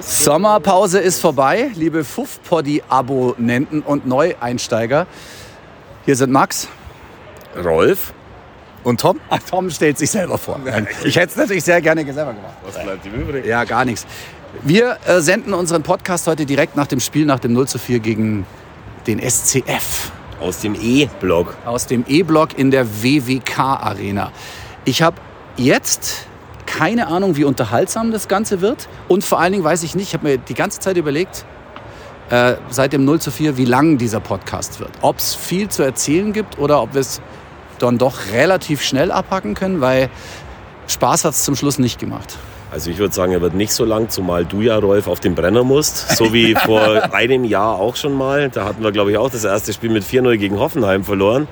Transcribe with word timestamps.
Sommerpause 0.00 1.00
ist 1.00 1.20
vorbei, 1.20 1.70
liebe 1.74 2.04
Fuff-Poddy-Abonnenten 2.04 3.82
und 3.82 4.06
Neueinsteiger. 4.06 5.06
Hier 6.04 6.16
sind 6.16 6.32
Max. 6.32 6.68
Rolf. 7.62 8.12
Und 8.84 9.00
Tom? 9.00 9.20
Ach, 9.28 9.40
Tom 9.48 9.70
stellt 9.70 9.98
sich 9.98 10.10
selber 10.10 10.38
vor. 10.38 10.60
Ich 11.04 11.16
hätte 11.16 11.32
es 11.32 11.36
natürlich 11.36 11.64
sehr 11.64 11.80
gerne 11.80 12.04
selber 12.12 12.32
gemacht. 12.32 12.54
Was 12.64 12.82
bleibt 12.82 13.04
ihm 13.06 13.14
übrig? 13.14 13.44
Ja, 13.44 13.64
gar 13.64 13.84
nichts. 13.84 14.06
Wir 14.62 14.98
äh, 15.06 15.20
senden 15.20 15.52
unseren 15.52 15.82
Podcast 15.82 16.26
heute 16.26 16.46
direkt 16.46 16.76
nach 16.76 16.86
dem 16.86 17.00
Spiel, 17.00 17.26
nach 17.26 17.38
dem 17.38 17.52
0 17.52 17.68
zu 17.68 17.78
4 17.78 17.98
gegen 17.98 18.46
den 19.06 19.20
SCF. 19.20 20.12
Aus 20.40 20.60
dem 20.60 20.74
E-Block. 20.80 21.56
Aus 21.64 21.86
dem 21.86 22.04
E-Block 22.06 22.56
in 22.56 22.70
der 22.70 23.02
WWK-Arena. 23.02 24.32
Ich 24.84 25.02
habe 25.02 25.16
jetzt 25.56 26.27
keine 26.68 27.08
Ahnung, 27.08 27.36
wie 27.36 27.44
unterhaltsam 27.44 28.12
das 28.12 28.28
Ganze 28.28 28.60
wird. 28.60 28.88
Und 29.08 29.24
vor 29.24 29.40
allen 29.40 29.52
Dingen 29.52 29.64
weiß 29.64 29.82
ich 29.82 29.94
nicht, 29.94 30.08
ich 30.08 30.14
habe 30.14 30.28
mir 30.28 30.38
die 30.38 30.54
ganze 30.54 30.80
Zeit 30.80 30.96
überlegt, 30.96 31.44
äh, 32.30 32.54
seit 32.68 32.92
dem 32.92 33.04
0 33.04 33.20
zu 33.20 33.30
4, 33.30 33.56
wie 33.56 33.64
lang 33.64 33.96
dieser 33.96 34.20
Podcast 34.20 34.78
wird. 34.80 34.90
Ob 35.00 35.18
es 35.18 35.34
viel 35.34 35.68
zu 35.68 35.82
erzählen 35.82 36.32
gibt 36.32 36.58
oder 36.58 36.82
ob 36.82 36.94
wir 36.94 37.00
es 37.00 37.22
dann 37.78 37.96
doch 37.96 38.32
relativ 38.32 38.82
schnell 38.82 39.10
abhacken 39.10 39.54
können, 39.54 39.80
weil 39.80 40.10
Spaß 40.88 41.24
hat 41.24 41.32
es 41.32 41.44
zum 41.44 41.56
Schluss 41.56 41.78
nicht 41.78 41.98
gemacht. 41.98 42.36
Also 42.70 42.90
ich 42.90 42.98
würde 42.98 43.14
sagen, 43.14 43.32
er 43.32 43.40
wird 43.40 43.54
nicht 43.54 43.72
so 43.72 43.86
lang, 43.86 44.10
zumal 44.10 44.44
du 44.44 44.60
ja, 44.60 44.76
Rolf, 44.76 45.08
auf 45.08 45.20
den 45.20 45.34
Brenner 45.34 45.64
musst. 45.64 46.16
So 46.16 46.34
wie 46.34 46.54
vor 46.66 47.14
einem 47.14 47.44
Jahr 47.44 47.76
auch 47.76 47.96
schon 47.96 48.12
mal. 48.12 48.50
Da 48.50 48.66
hatten 48.66 48.82
wir, 48.82 48.92
glaube 48.92 49.10
ich, 49.10 49.16
auch 49.16 49.30
das 49.30 49.44
erste 49.44 49.72
Spiel 49.72 49.90
mit 49.90 50.04
4-0 50.04 50.36
gegen 50.36 50.58
Hoffenheim 50.58 51.02
verloren. 51.02 51.48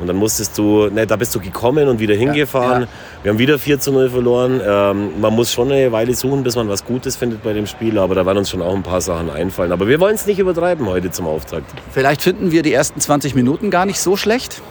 Und 0.00 0.08
dann 0.08 0.16
musstest 0.16 0.58
du, 0.58 0.88
ne, 0.90 1.06
da 1.06 1.16
bist 1.16 1.34
du 1.34 1.40
gekommen 1.40 1.88
und 1.88 2.00
wieder 2.00 2.14
hingefahren. 2.14 2.82
Ja, 2.82 2.86
ja. 2.86 2.92
Wir 3.22 3.32
haben 3.32 3.38
wieder 3.38 3.58
4 3.58 3.78
zu 3.78 3.92
0 3.92 4.10
verloren. 4.10 4.60
Ähm, 4.66 5.20
man 5.20 5.32
muss 5.34 5.52
schon 5.52 5.70
eine 5.70 5.92
Weile 5.92 6.14
suchen, 6.14 6.42
bis 6.42 6.56
man 6.56 6.68
was 6.68 6.84
Gutes 6.84 7.16
findet 7.16 7.42
bei 7.42 7.52
dem 7.52 7.66
Spiel. 7.66 7.98
Aber 7.98 8.14
da 8.14 8.26
werden 8.26 8.38
uns 8.38 8.50
schon 8.50 8.62
auch 8.62 8.74
ein 8.74 8.82
paar 8.82 9.00
Sachen 9.00 9.30
einfallen. 9.30 9.72
Aber 9.72 9.86
wir 9.86 10.00
wollen 10.00 10.16
es 10.16 10.26
nicht 10.26 10.38
übertreiben 10.38 10.86
heute 10.86 11.10
zum 11.10 11.26
Auftakt. 11.26 11.70
Vielleicht 11.92 12.22
finden 12.22 12.50
wir 12.50 12.62
die 12.62 12.72
ersten 12.72 13.00
20 13.00 13.34
Minuten 13.34 13.70
gar 13.70 13.86
nicht 13.86 14.00
so 14.00 14.16
schlecht. 14.16 14.62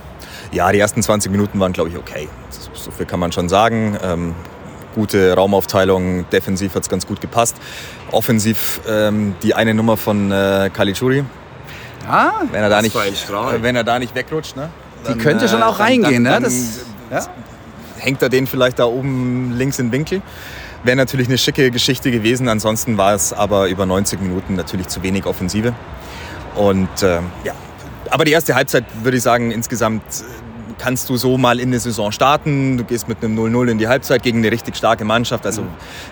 Ja, 0.52 0.72
die 0.72 0.80
ersten 0.80 1.02
20 1.02 1.32
Minuten 1.32 1.60
waren, 1.60 1.74
glaube 1.74 1.90
ich, 1.90 1.98
okay. 1.98 2.28
So 2.74 2.92
viel 2.92 3.06
kann 3.06 3.20
man 3.20 3.32
schon 3.32 3.50
sagen. 3.50 3.98
Ähm, 4.04 4.36
gute 4.94 5.34
Raumaufteilung, 5.34 6.30
defensiv 6.30 6.76
hat 6.76 6.84
es 6.84 6.90
ganz 6.90 7.08
gut 7.08 7.22
gepasst. 7.22 7.56
Offensiv 8.12 8.82
ähm, 8.88 9.36
die 9.42 9.56
eine 9.56 9.74
Nummer 9.74 9.98
von 9.98 10.32
äh, 10.32 10.70
Caligiuri. 10.72 11.24
Ah, 12.08 12.32
wenn 12.52 12.62
er 12.62 12.70
da 12.70 12.82
nicht, 12.82 12.96
wenn 13.62 13.76
er 13.76 13.84
da 13.84 13.98
nicht 13.98 14.14
wegrutscht, 14.14 14.58
ne? 14.58 14.70
Dann, 15.04 15.18
die 15.18 15.24
könnte 15.24 15.48
schon 15.48 15.64
auch 15.64 15.80
äh, 15.80 15.84
reingehen, 15.84 16.24
dann, 16.24 16.44
ne? 16.44 16.50
Das, 16.50 16.80
ja? 17.12 17.28
Hängt 17.98 18.22
er 18.22 18.30
den 18.30 18.48
vielleicht 18.48 18.80
da 18.80 18.86
oben 18.86 19.54
links 19.58 19.80
in 19.80 19.88
den 19.88 19.92
Winkel? 19.94 20.22
Wäre 20.84 20.98
natürlich 20.98 21.28
eine 21.28 21.38
schicke 21.38 21.72
Geschichte 21.72 22.12
gewesen. 22.12 22.50
Ansonsten 22.50 22.98
war 22.98 23.14
es 23.14 23.32
aber 23.32 23.70
über 23.70 23.86
90 23.86 24.22
Minuten 24.22 24.56
natürlich 24.56 24.90
zu 24.90 25.02
wenig 25.02 25.26
Offensive. 25.26 25.74
Und 26.56 27.02
äh, 27.02 27.20
ja, 27.46 27.54
aber 28.10 28.26
die 28.26 28.32
erste 28.32 28.54
Halbzeit 28.56 28.84
würde 29.02 29.18
ich 29.18 29.24
sagen, 29.24 29.52
insgesamt 29.52 30.04
äh, 30.04 30.24
kannst 30.78 31.10
du 31.10 31.16
so 31.16 31.38
mal 31.38 31.60
in 31.60 31.70
eine 31.70 31.80
Saison 31.80 32.12
starten. 32.12 32.78
Du 32.78 32.84
gehst 32.84 33.08
mit 33.08 33.24
einem 33.24 33.40
0-0 33.40 33.72
in 33.72 33.78
die 33.78 33.88
Halbzeit 33.88 34.22
gegen 34.22 34.40
eine 34.40 34.52
richtig 34.52 34.76
starke 34.76 35.06
Mannschaft. 35.06 35.46
Also 35.46 35.64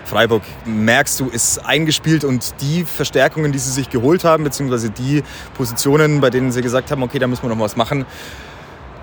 Freiburg, 0.06 0.42
merkst 0.64 1.20
du, 1.20 1.28
ist 1.28 1.58
eingespielt 1.58 2.24
und 2.24 2.54
die 2.60 2.84
Verstärkungen, 2.84 3.52
die 3.52 3.58
sie 3.58 3.70
sich 3.70 3.90
geholt 3.90 4.24
haben, 4.24 4.44
beziehungsweise 4.44 4.88
die 4.88 5.22
Positionen, 5.54 6.20
bei 6.20 6.30
denen 6.30 6.50
sie 6.50 6.62
gesagt 6.62 6.90
haben, 6.90 7.02
okay, 7.02 7.18
da 7.18 7.26
müssen 7.26 7.42
wir 7.42 7.50
noch 7.50 7.58
was 7.58 7.76
machen, 7.76 8.06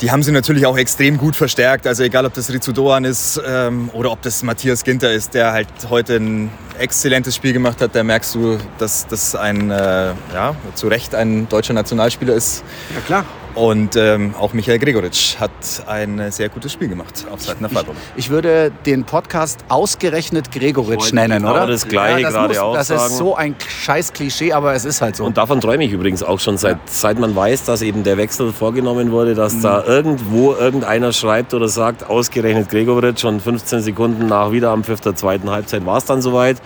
die 0.02 0.12
haben 0.12 0.24
sie 0.24 0.32
natürlich 0.32 0.66
auch 0.66 0.78
extrem 0.78 1.18
gut 1.18 1.36
verstärkt. 1.36 1.86
Also 1.86 2.04
egal, 2.04 2.26
ob 2.26 2.34
das 2.34 2.52
Rizu 2.52 2.72
Doan 2.72 3.06
ist 3.06 3.42
ähm, 3.46 3.90
oder 3.94 4.12
ob 4.12 4.22
das 4.22 4.44
Matthias 4.44 4.84
Ginter 4.84 5.12
ist, 5.12 5.34
der 5.34 5.52
halt 5.52 5.68
heute 5.90 6.16
ein 6.16 6.52
exzellentes 6.78 7.36
Spiel 7.36 7.54
gemacht 7.54 7.82
hat. 7.82 7.96
Da 7.96 8.04
merkst 8.04 8.36
du, 8.36 8.58
dass 8.78 9.08
das 9.08 9.36
ein, 9.36 9.72
äh, 9.72 10.14
ja, 10.34 10.56
zu 10.76 10.88
Recht 10.88 11.16
ein 11.16 11.50
deutscher 11.50 11.74
Nationalspieler 11.74 12.34
ist. 12.34 12.64
Ja, 12.96 13.02
klar. 13.02 13.26
Und 13.56 13.96
ähm, 13.96 14.36
auch 14.40 14.54
Michael 14.54 14.80
Gregoritsch 14.80 15.38
hat 15.40 15.52
ein 15.88 16.32
sehr 16.32 16.50
gutes 16.50 16.72
Spiel 16.72 16.88
gemacht 16.88 17.26
auf 17.32 17.42
Seiten 17.42 17.62
der 17.62 17.70
Freiburg. 17.70 17.96
Ich, 18.16 18.26
ich, 18.26 18.30
würde 18.30 18.72
den 18.86 19.04
Podcast 19.04 19.66
ausgerechnet 19.70 20.52
Gregoritsch 20.52 21.12
nennen, 21.14 21.44
oder? 21.44 21.66
das 21.66 21.88
gleiche 21.88 22.22
ja, 22.22 22.28
das 22.28 22.34
gerade 22.34 22.48
muss, 22.50 22.58
auch 22.60 22.74
Das 22.76 22.88
sagen. 22.88 23.06
ist 23.06 23.18
so 23.18 23.36
ein 23.36 23.56
scheiß 23.68 24.14
Klischee, 24.14 24.54
aber 24.54 24.74
es 24.74 24.86
ist 24.86 25.02
halt 25.02 25.16
so. 25.16 25.26
Und 25.26 25.38
davon 25.38 25.60
träume 25.62 25.84
ich 25.84 25.92
übrigens 25.92 26.22
auch 26.22 26.40
schon, 26.40 26.58
seit, 26.58 26.76
ja. 26.76 26.80
seit 26.86 27.20
man 27.20 27.36
weiß, 27.36 27.66
dass 27.66 27.82
eben 27.82 28.04
der 28.04 28.18
Wechsel 28.18 28.54
vorgenommen 28.54 29.12
wurde, 29.12 29.34
dass 29.34 29.56
mhm. 29.56 29.62
da 29.62 29.84
irgendwo 29.84 30.54
irgendeiner 30.54 31.12
schreibt 31.12 31.54
oder 31.54 31.68
sagt, 31.68 32.08
ausgerechnet 32.08 32.70
Gregoritsch 32.70 33.26
und 33.26 33.42
15 33.42 33.82
Sekunden 33.82 34.28
nach 34.28 34.52
Wiederanpfiff 34.52 35.02
der 35.02 35.16
zweiten 35.16 35.50
Halbzeit 35.50 35.86
war 35.86 35.98
es 35.98 36.06
dann 36.06 36.22
soweit 36.22 36.58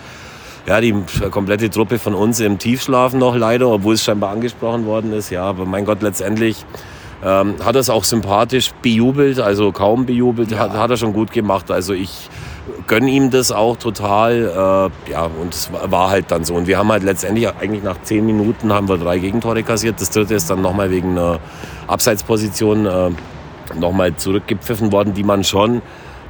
ja, 0.66 0.80
die 0.80 0.94
komplette 1.30 1.70
Truppe 1.70 1.98
von 1.98 2.14
uns 2.14 2.40
im 2.40 2.58
Tiefschlafen 2.58 3.18
noch 3.18 3.36
leider, 3.36 3.68
obwohl 3.68 3.94
es 3.94 4.04
scheinbar 4.04 4.30
angesprochen 4.30 4.86
worden 4.86 5.12
ist. 5.12 5.30
Ja, 5.30 5.44
aber 5.44 5.66
mein 5.66 5.84
Gott, 5.84 6.02
letztendlich 6.02 6.64
ähm, 7.24 7.54
hat 7.62 7.74
er 7.74 7.80
es 7.80 7.90
auch 7.90 8.04
sympathisch 8.04 8.72
bejubelt, 8.82 9.40
also 9.40 9.72
kaum 9.72 10.06
bejubelt, 10.06 10.50
ja. 10.50 10.58
hat, 10.58 10.72
hat 10.72 10.90
er 10.90 10.96
schon 10.96 11.12
gut 11.12 11.32
gemacht. 11.32 11.70
Also 11.70 11.92
ich 11.92 12.28
gönne 12.86 13.10
ihm 13.10 13.30
das 13.30 13.52
auch 13.52 13.76
total. 13.76 14.90
Äh, 15.06 15.10
ja, 15.10 15.30
und 15.40 15.54
es 15.54 15.70
war 15.72 16.10
halt 16.10 16.30
dann 16.30 16.44
so. 16.44 16.54
Und 16.54 16.66
wir 16.66 16.78
haben 16.78 16.90
halt 16.90 17.02
letztendlich, 17.02 17.48
eigentlich 17.48 17.82
nach 17.82 18.00
zehn 18.02 18.24
Minuten, 18.24 18.72
haben 18.72 18.88
wir 18.88 18.98
drei 18.98 19.18
Gegentore 19.18 19.62
kassiert. 19.62 20.00
Das 20.00 20.10
dritte 20.10 20.34
ist 20.34 20.50
dann 20.50 20.62
nochmal 20.62 20.90
wegen 20.90 21.12
einer 21.12 21.40
Abseitsposition 21.86 22.86
äh, 22.86 23.10
nochmal 23.78 24.16
zurückgepfiffen 24.16 24.92
worden, 24.92 25.14
die 25.14 25.24
man 25.24 25.44
schon 25.44 25.82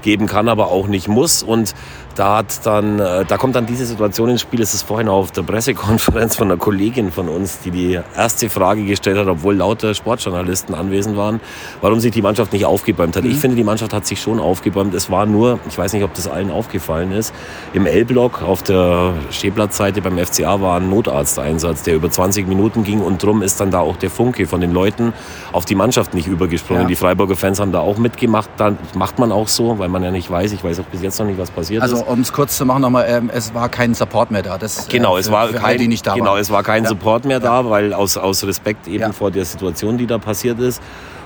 geben 0.04 0.26
kann, 0.26 0.48
aber 0.48 0.68
auch 0.68 0.86
nicht 0.86 1.08
muss. 1.08 1.42
Und 1.42 1.74
da 2.14 2.36
hat 2.38 2.64
dann, 2.64 3.00
äh, 3.00 3.24
da 3.24 3.36
kommt 3.36 3.56
dann 3.56 3.66
diese 3.66 3.86
Situation 3.86 4.28
ins 4.28 4.40
Spiel. 4.40 4.60
Es 4.60 4.72
ist 4.72 4.82
vorhin 4.82 5.08
auf 5.08 5.32
der 5.32 5.42
Pressekonferenz 5.42 6.36
von 6.36 6.48
einer 6.48 6.58
Kollegin 6.58 7.10
von 7.10 7.28
uns, 7.28 7.58
die 7.60 7.72
die 7.72 8.00
erste 8.16 8.48
Frage 8.48 8.84
gestellt 8.84 9.18
hat, 9.18 9.26
obwohl 9.26 9.56
lauter 9.56 9.94
Sportjournalisten 9.94 10.74
anwesend 10.74 11.16
waren, 11.16 11.40
warum 11.80 11.98
sich 11.98 12.12
die 12.12 12.22
Mannschaft 12.22 12.52
nicht 12.52 12.66
aufgebäumt 12.66 13.16
hat. 13.16 13.24
Mhm. 13.24 13.30
Ich 13.30 13.38
finde, 13.38 13.56
die 13.56 13.64
Mannschaft 13.64 13.92
hat 13.92 14.06
sich 14.06 14.20
schon 14.20 14.38
aufgebäumt. 14.38 14.94
Es 14.94 15.10
war 15.10 15.26
nur, 15.26 15.58
ich 15.68 15.76
weiß 15.76 15.92
nicht, 15.92 16.04
ob 16.04 16.14
das 16.14 16.28
allen 16.28 16.50
aufgefallen 16.50 17.10
ist, 17.10 17.34
im 17.72 17.86
L-Block 17.86 18.42
auf 18.42 18.62
der 18.62 19.14
Stehplatzseite 19.30 20.00
beim 20.00 20.18
FCA 20.18 20.60
war 20.60 20.76
ein 20.78 20.88
Notarzteinsatz, 20.88 21.82
der 21.82 21.96
über 21.96 22.10
20 22.10 22.46
Minuten 22.46 22.84
ging 22.84 23.00
und 23.00 23.22
drum 23.22 23.42
ist 23.42 23.60
dann 23.60 23.70
da 23.70 23.80
auch 23.80 23.96
der 23.96 24.10
Funke 24.10 24.46
von 24.46 24.60
den 24.60 24.72
Leuten 24.72 25.12
auf 25.52 25.64
die 25.64 25.74
Mannschaft 25.74 26.14
nicht 26.14 26.28
übergesprungen. 26.28 26.82
Ja. 26.82 26.88
Die 26.88 26.96
Freiburger 26.96 27.36
Fans 27.36 27.58
haben 27.58 27.72
da 27.72 27.80
auch 27.80 27.98
mitgemacht. 27.98 28.50
Dann 28.56 28.78
macht 28.94 29.18
man 29.18 29.32
auch 29.32 29.48
so, 29.48 29.78
weil 29.78 29.88
man 29.94 30.02
ja 30.02 30.10
nicht 30.10 30.30
weiß. 30.30 30.52
Ich 30.52 30.62
weiß 30.62 30.80
auch 30.80 30.84
bis 30.84 31.00
jetzt 31.00 31.18
noch 31.18 31.26
nicht, 31.26 31.38
was 31.38 31.50
passiert 31.50 31.82
also, 31.82 31.96
ist 31.96 32.06
um 32.06 32.20
es 32.20 32.32
kurz 32.32 32.58
zu 32.58 32.66
machen 32.66 32.82
nochmal, 32.82 33.06
ähm, 33.08 33.30
es 33.32 33.54
war 33.54 33.70
kein 33.70 33.94
Support 33.94 34.30
mehr 34.30 34.42
da. 34.42 34.58
Das, 34.58 34.88
genau, 34.88 35.16
äh, 35.16 35.20
es 35.20 35.30
war 35.30 35.48
für 35.48 35.54
kein, 35.54 35.78
die 35.78 35.88
nicht 35.88 36.06
da 36.06 36.14
genau, 36.14 36.36
es 36.36 36.50
war 36.50 36.62
kein 36.62 36.82
ja. 36.82 36.90
Support 36.90 37.24
mehr 37.24 37.40
da, 37.40 37.70
weil 37.70 37.94
aus, 37.94 38.18
aus 38.18 38.44
Respekt 38.44 38.86
eben 38.86 39.14
vor 39.14 39.30
der 39.30 39.46
Situation, 39.46 39.96
die 39.96 40.06
da 40.06 40.18
passiert 40.18 40.60
ist 40.60 40.82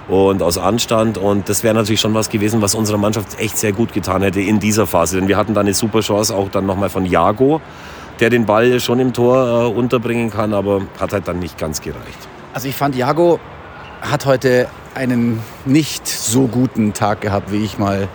und 0.07 0.43
aus 0.43 0.59
Anstand. 0.59 1.19
Und 1.19 1.49
das 1.49 1.63
wäre 1.63 1.75
natürlich 1.75 2.01
schon 2.01 2.15
was 2.15 2.29
gewesen, 2.31 2.63
was 2.63 2.75
unserer 2.75 2.99
Mannschaft 2.99 3.41
echt 3.41 3.59
sehr 3.59 3.73
gut 3.73 3.93
getan 3.93 4.23
hätte 4.23 4.41
in 4.41 4.61
dieser 4.61 4.87
Phase. 4.87 5.19
Denn 5.19 5.29
wir 5.29 5.37
hatten 5.37 5.55
da 5.55 5.61
eine 5.61 5.75
super 5.75 6.01
Chance 6.01 6.35
auch 6.35 6.49
dann 6.49 6.67
nochmal 6.67 6.91
von 6.91 7.07
Jago, 7.07 7.61
der 8.21 8.31
den 8.31 8.47
Ball 8.47 8.81
schon 8.81 9.01
im 9.01 9.13
Tor 9.13 9.67
äh, 9.67 9.67
unterbringen 9.67 10.31
kann, 10.31 10.55
aber 10.55 10.83
hat 11.01 11.13
halt 11.13 11.27
dann 11.27 11.39
nicht 11.39 11.59
ganz 11.59 11.81
gereicht. 11.81 12.29
Also 12.53 12.69
ich 12.69 12.75
fand, 12.75 12.97
Jago 12.97 13.39
hat 14.01 14.27
heute 14.27 14.69
einen 14.95 15.41
nicht 15.65 16.07
so 16.09 16.47
guten 16.47 16.93
Tag 16.93 17.21
gehabt, 17.21 17.53
wie 17.53 17.65
ich 17.65 17.79
mal 17.79 18.09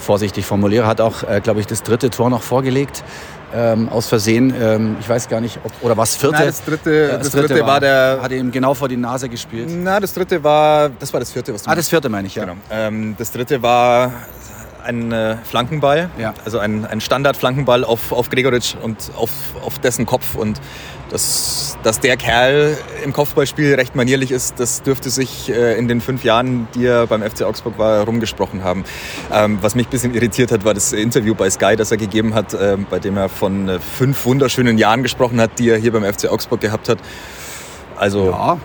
vorsichtig 0.00 0.46
formuliere, 0.46 0.86
hat 0.86 1.00
auch, 1.00 1.22
äh, 1.22 1.40
glaube 1.40 1.60
ich, 1.60 1.66
das 1.66 1.82
dritte 1.82 2.10
Tor 2.10 2.30
noch 2.30 2.42
vorgelegt. 2.42 3.04
Ähm, 3.52 3.88
aus 3.88 4.06
Versehen. 4.06 4.54
Ähm, 4.60 4.96
ich 5.00 5.08
weiß 5.08 5.28
gar 5.28 5.40
nicht, 5.40 5.58
ob, 5.64 5.72
oder 5.82 5.96
was 5.96 6.14
vierte. 6.14 6.36
Nein, 6.36 6.46
das 6.46 6.64
dritte, 6.64 7.08
das, 7.08 7.18
das 7.18 7.30
dritte, 7.32 7.48
dritte 7.48 7.66
war, 7.66 7.80
der. 7.80 8.20
Hat 8.22 8.30
ihm 8.30 8.52
genau 8.52 8.74
vor 8.74 8.88
die 8.88 8.96
Nase 8.96 9.28
gespielt. 9.28 9.68
Na, 9.72 9.98
das 9.98 10.14
dritte 10.14 10.44
war. 10.44 10.88
Das 10.88 11.12
war 11.12 11.18
das 11.18 11.32
vierte, 11.32 11.52
was 11.52 11.64
du 11.64 11.70
Ah, 11.70 11.74
das 11.74 11.88
vierte 11.88 12.08
meine 12.08 12.28
ich, 12.28 12.36
ja. 12.36 12.44
Genau. 12.44 12.56
Ähm, 12.70 13.16
das 13.18 13.32
dritte 13.32 13.60
war 13.60 14.12
ein 14.84 15.12
äh, 15.12 15.36
Flankenball, 15.44 16.10
ja. 16.18 16.34
also 16.44 16.58
ein, 16.58 16.84
ein 16.84 17.00
Standard-Flankenball 17.00 17.84
auf, 17.84 18.12
auf 18.12 18.30
Gregoritsch 18.30 18.74
und 18.80 19.10
auf, 19.16 19.30
auf 19.64 19.78
dessen 19.78 20.06
Kopf. 20.06 20.34
Und 20.34 20.60
das, 21.10 21.76
dass 21.82 22.00
der 22.00 22.16
Kerl 22.16 22.76
im 23.04 23.12
Kopfballspiel 23.12 23.74
recht 23.74 23.96
manierlich 23.96 24.30
ist, 24.30 24.60
das 24.60 24.82
dürfte 24.82 25.10
sich 25.10 25.50
äh, 25.50 25.76
in 25.76 25.88
den 25.88 26.00
fünf 26.00 26.24
Jahren, 26.24 26.68
die 26.74 26.86
er 26.86 27.06
beim 27.06 27.22
FC 27.22 27.42
Augsburg 27.42 27.78
war, 27.78 28.04
rumgesprochen 28.04 28.62
haben. 28.62 28.84
Ähm, 29.32 29.58
was 29.60 29.74
mich 29.74 29.88
ein 29.88 29.90
bisschen 29.90 30.14
irritiert 30.14 30.52
hat, 30.52 30.64
war 30.64 30.74
das 30.74 30.92
Interview 30.92 31.34
bei 31.34 31.50
Sky, 31.50 31.76
das 31.76 31.90
er 31.90 31.96
gegeben 31.96 32.34
hat, 32.34 32.54
äh, 32.54 32.76
bei 32.88 32.98
dem 32.98 33.16
er 33.16 33.28
von 33.28 33.68
äh, 33.68 33.78
fünf 33.80 34.24
wunderschönen 34.24 34.78
Jahren 34.78 35.02
gesprochen 35.02 35.40
hat, 35.40 35.58
die 35.58 35.68
er 35.68 35.78
hier 35.78 35.92
beim 35.92 36.04
FC 36.04 36.28
Augsburg 36.28 36.60
gehabt 36.60 36.88
hat. 36.88 36.98
Also 37.96 38.30
ja. 38.30 38.58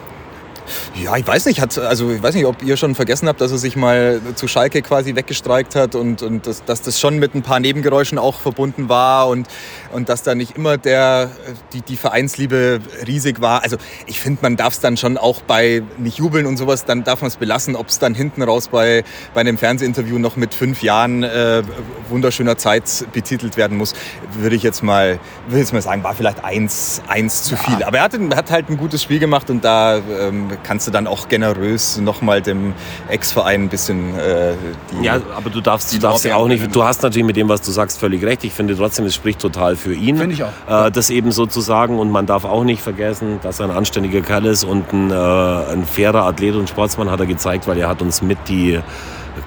Ja, 1.02 1.16
ich 1.18 1.28
weiß 1.28 1.46
nicht, 1.46 1.62
hat, 1.62 1.78
also 1.78 2.12
ich 2.12 2.22
weiß 2.22 2.36
nicht, 2.36 2.46
ob 2.46 2.64
ihr 2.64 2.78
schon 2.78 2.96
vergessen 2.96 3.28
habt, 3.28 3.42
dass 3.42 3.52
er 3.52 3.58
sich 3.58 3.76
mal 3.76 4.22
zu 4.36 4.48
Schalke 4.48 4.82
quasi 4.82 5.16
weggestreikt 5.16 5.76
hat 5.76 5.96
und, 5.96 6.22
und 6.22 6.48
das, 6.48 6.64
dass 6.66 6.82
das 6.82 7.00
schon 7.00 7.20
mit 7.20 7.36
ein 7.36 7.42
paar 7.42 7.60
Nebengeräuschen 7.60 8.18
auch 8.18 8.40
verbunden 8.40 8.90
war 8.90 9.28
und, 9.28 9.48
und 9.92 10.10
dass 10.10 10.24
da 10.24 10.36
nicht 10.36 10.58
immer 10.58 10.78
der, 10.78 11.30
die, 11.74 11.82
die 11.82 11.98
Vereinsliebe 11.98 12.80
riesig 13.08 13.42
war. 13.42 13.64
Also 13.64 13.78
ich 14.06 14.20
finde, 14.20 14.40
man 14.42 14.58
darf 14.58 14.74
es 14.74 14.80
dann 14.80 14.98
schon 14.98 15.18
auch 15.18 15.42
bei 15.42 15.84
nicht 15.98 16.18
jubeln 16.18 16.46
und 16.46 16.58
sowas, 16.58 16.86
dann 16.86 17.04
darf 17.04 17.22
man 17.22 17.28
es 17.28 17.38
belassen, 17.38 17.76
ob 17.76 17.88
es 17.88 18.00
dann 18.00 18.14
hinten 18.14 18.42
raus 18.42 18.70
bei, 18.70 19.04
bei 19.34 19.42
einem 19.42 19.58
Fernsehinterview 19.58 20.20
noch 20.20 20.36
mit 20.36 20.54
fünf 20.54 20.82
Jahren 20.82 21.24
äh, 21.24 21.64
wunderschöner 22.10 22.58
Zeit 22.58 23.06
betitelt 23.14 23.58
werden 23.58 23.78
muss, 23.78 23.94
würde 24.34 24.56
ich 24.56 24.64
jetzt 24.64 24.84
mal, 24.84 25.20
würde 25.48 25.60
jetzt 25.60 25.74
mal 25.74 25.82
sagen, 25.82 26.04
war 26.04 26.16
vielleicht 26.16 26.44
eins, 26.44 27.02
eins 27.08 27.44
zu 27.44 27.56
viel. 27.56 27.84
Aber 27.84 27.98
er 27.98 28.04
hat, 28.04 28.14
hat 28.36 28.52
halt 28.52 28.70
ein 28.70 28.78
gutes 28.78 29.04
Spiel 29.04 29.20
gemacht 29.20 29.50
und 29.50 29.64
da 29.64 29.98
ähm, 29.98 30.55
kannst 30.64 30.88
du 30.88 30.92
dann 30.92 31.08
auch 31.08 31.28
generös 31.28 31.98
nochmal 31.98 32.42
dem 32.42 32.74
Ex-Verein 33.10 33.64
ein 33.64 33.70
bisschen 33.70 34.18
äh, 34.18 34.54
die, 34.92 35.06
Ja, 35.06 35.20
aber 35.36 35.50
du 35.50 35.62
darfst, 35.62 35.94
du 35.94 36.00
darfst 36.00 36.26
ja 36.26 36.36
auch 36.36 36.48
nicht, 36.48 36.74
du 36.74 36.84
hast 36.84 37.04
natürlich 37.04 37.26
mit 37.26 37.36
dem, 37.36 37.50
was 37.50 37.62
du 37.62 37.72
sagst, 37.72 38.00
völlig 38.00 38.24
recht. 38.24 38.44
Ich 38.44 38.54
finde 38.54 38.76
trotzdem, 38.76 39.06
es 39.06 39.16
spricht 39.16 39.40
total 39.40 39.76
für 39.76 39.94
ihn. 39.94 40.18
Finde 40.18 40.36
ich 40.36 40.44
auch. 40.44 40.88
Äh, 40.88 40.92
das 40.92 41.10
eben 41.10 41.32
sozusagen 41.32 42.00
und 42.00 42.12
man 42.12 42.26
darf 42.26 42.46
auch 42.46 42.64
nicht 42.64 42.82
vergessen, 42.82 43.40
dass 43.42 43.60
er 43.60 43.70
ein 43.70 43.76
anständiger 43.76 44.22
Kerl 44.22 44.46
ist 44.46 44.64
und 44.64 44.92
ein, 44.94 45.12
äh, 45.12 45.14
ein 45.16 45.86
fairer 45.86 46.24
Athlet 46.24 46.56
und 46.56 46.70
Sportsmann 46.70 47.10
hat 47.12 47.20
er 47.20 47.26
gezeigt, 47.26 47.68
weil 47.68 47.78
er 47.78 47.90
hat 47.90 48.02
uns 48.02 48.22
mit 48.22 48.38
die 48.48 48.80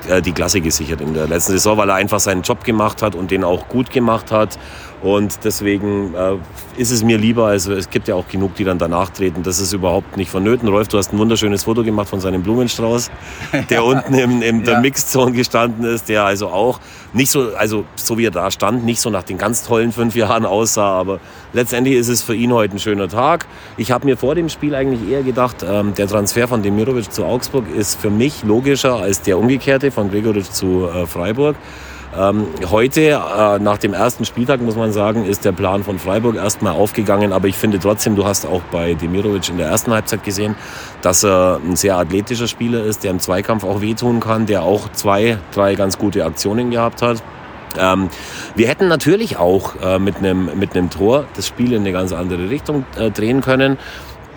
äh, 0.09 0.23
die 0.23 0.33
Klasse 0.33 0.61
gesichert 0.61 1.01
in 1.01 1.15
der 1.15 1.27
letzten 1.27 1.53
Saison, 1.53 1.77
weil 1.79 1.89
er 1.89 1.97
einfach 1.97 2.21
seinen 2.21 2.43
Job 2.43 2.65
gemacht 2.65 3.03
hat 3.03 3.15
und 3.15 3.31
den 3.31 3.45
auch 3.45 3.69
gut 3.69 3.91
gemacht 3.91 4.31
hat. 4.33 4.59
Und 5.01 5.45
deswegen 5.45 6.13
äh, 6.15 6.37
ist 6.77 6.91
es 6.91 7.05
mir 7.05 7.19
lieber, 7.19 7.47
also 7.47 7.73
es 7.73 7.89
gibt 7.89 8.09
ja 8.09 8.17
auch 8.17 8.27
genug, 8.27 8.57
die 8.57 8.65
dann 8.65 8.79
danach 8.79 9.11
treten. 9.11 9.45
Das 9.45 9.61
ist 9.61 9.73
überhaupt 9.73 10.17
nicht 10.17 10.29
vonnöten. 10.29 10.69
Rolf, 10.69 10.89
du 10.89 10.99
hast 10.99 11.13
ein 11.13 11.19
wunderschönes 11.19 11.65
Foto 11.65 11.85
gemacht 11.85 12.09
von 12.09 12.21
seinem 12.21 12.43
Blumenstrauß, 12.43 13.11
der 13.71 13.85
unten 13.85 14.15
in, 14.15 14.43
in 14.43 14.65
der 14.65 14.75
ja. 14.75 14.81
Mixzone 14.81 15.33
gestanden 15.33 15.85
ist, 15.85 16.09
der 16.09 16.25
also 16.25 16.49
auch 16.49 16.81
nicht 17.13 17.31
so, 17.31 17.55
also 17.57 17.85
so 17.95 18.19
wie 18.19 18.27
er 18.27 18.33
da 18.33 18.51
stand, 18.51 18.85
nicht 18.85 19.01
so 19.01 19.09
nach 19.09 19.23
den 19.23 19.39
ganz 19.39 19.63
tollen 19.63 19.93
fünf 19.93 20.17
Jahren 20.17 20.45
aussah, 20.45 20.99
aber 20.99 21.21
letztendlich 21.53 21.95
ist 21.95 22.09
es 22.09 22.23
für 22.23 22.35
ihn 22.35 22.53
heute 22.53 22.77
ein 22.77 22.79
schöner 22.81 23.09
Tag. 23.09 23.47
Ich 23.77 23.93
habe 23.93 24.05
mir 24.05 24.17
vor 24.17 24.35
dem 24.35 24.49
Spiel 24.49 24.75
eigentlich 24.75 25.09
eher 25.09 25.23
gedacht, 25.23 25.65
ähm, 25.67 25.95
der 25.95 26.09
Transfer 26.09 26.49
von 26.49 26.63
Demirovic 26.63 27.13
zu 27.13 27.25
Augsburg 27.25 27.65
ist 27.75 28.01
für 28.01 28.11
mich 28.11 28.43
logischer 28.43 28.97
als 28.97 29.23
der 29.23 29.39
umgekehrte 29.39 29.93
von 29.99 30.11
Gregoritsch 30.11 30.51
zu 30.53 30.87
äh, 30.87 31.07
Freiburg. 31.07 31.57
Ähm, 32.17 32.47
heute, 32.71 33.01
äh, 33.01 33.59
nach 33.59 33.79
dem 33.79 33.93
ersten 33.93 34.25
Spieltag, 34.25 34.63
muss 34.63 34.77
man 34.77 34.93
sagen, 34.93 35.27
ist 35.27 35.45
der 35.45 35.51
Plan 35.51 35.83
von 35.83 35.99
Freiburg 35.99 36.37
erstmal 36.37 36.73
aufgegangen. 36.73 37.33
Aber 37.33 37.49
ich 37.49 37.57
finde 37.57 37.81
trotzdem, 37.81 38.15
du 38.15 38.25
hast 38.25 38.47
auch 38.47 38.63
bei 38.71 38.95
Demirovic 38.95 39.49
in 39.49 39.59
der 39.59 39.67
ersten 39.67 39.93
Halbzeit 39.93 40.23
gesehen, 40.23 40.55
dass 41.03 41.25
er 41.25 41.61
ein 41.65 41.75
sehr 41.75 41.97
athletischer 41.97 42.47
Spieler 42.47 42.85
ist, 42.85 43.03
der 43.03 43.11
im 43.11 43.19
Zweikampf 43.19 43.65
auch 43.65 43.81
wehtun 43.81 44.21
kann, 44.21 44.47
der 44.47 44.63
auch 44.63 44.91
zwei, 44.93 45.39
drei 45.53 45.75
ganz 45.75 45.99
gute 45.99 46.25
Aktionen 46.25 46.71
gehabt 46.71 47.03
hat. 47.03 47.21
Ähm, 47.77 48.09
wir 48.55 48.69
hätten 48.69 48.87
natürlich 48.87 49.37
auch 49.37 49.75
äh, 49.83 49.99
mit 49.99 50.19
einem 50.19 50.59
mit 50.59 50.71
Tor 50.91 51.27
das 51.35 51.47
Spiel 51.49 51.73
in 51.73 51.81
eine 51.81 51.93
ganz 51.93 52.13
andere 52.13 52.49
Richtung 52.49 52.87
äh, 52.97 53.11
drehen 53.11 53.41
können. 53.41 53.79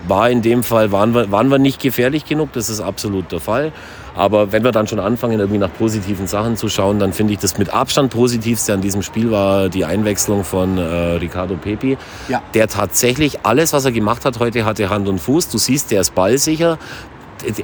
War 0.08 0.28
in 0.28 0.42
dem 0.42 0.64
Fall, 0.64 0.90
waren 0.90 1.14
wir, 1.14 1.30
waren 1.30 1.48
wir 1.48 1.58
nicht 1.58 1.80
gefährlich 1.80 2.24
genug, 2.24 2.52
das 2.52 2.68
ist 2.68 2.80
absolut 2.80 3.30
der 3.30 3.38
Fall. 3.38 3.72
Aber 4.14 4.52
wenn 4.52 4.62
wir 4.62 4.72
dann 4.72 4.86
schon 4.86 5.00
anfangen, 5.00 5.40
irgendwie 5.40 5.58
nach 5.58 5.72
positiven 5.72 6.26
Sachen 6.26 6.56
zu 6.56 6.68
schauen, 6.68 6.98
dann 6.98 7.12
finde 7.12 7.32
ich 7.32 7.38
das 7.38 7.58
mit 7.58 7.72
Abstand 7.72 8.12
positivste 8.12 8.74
an 8.74 8.80
diesem 8.80 9.02
Spiel 9.02 9.30
war 9.30 9.68
die 9.68 9.84
Einwechslung 9.84 10.44
von 10.44 10.76
äh, 10.76 10.82
Ricardo 10.82 11.54
Pepi, 11.54 11.96
ja. 12.28 12.42
der 12.54 12.68
tatsächlich 12.68 13.44
alles, 13.44 13.72
was 13.72 13.84
er 13.84 13.92
gemacht 13.92 14.24
hat 14.24 14.38
heute, 14.38 14.64
hatte 14.64 14.90
Hand 14.90 15.08
und 15.08 15.18
Fuß. 15.18 15.48
Du 15.48 15.58
siehst, 15.58 15.90
der 15.90 16.02
ist 16.02 16.14
ballsicher. 16.14 16.78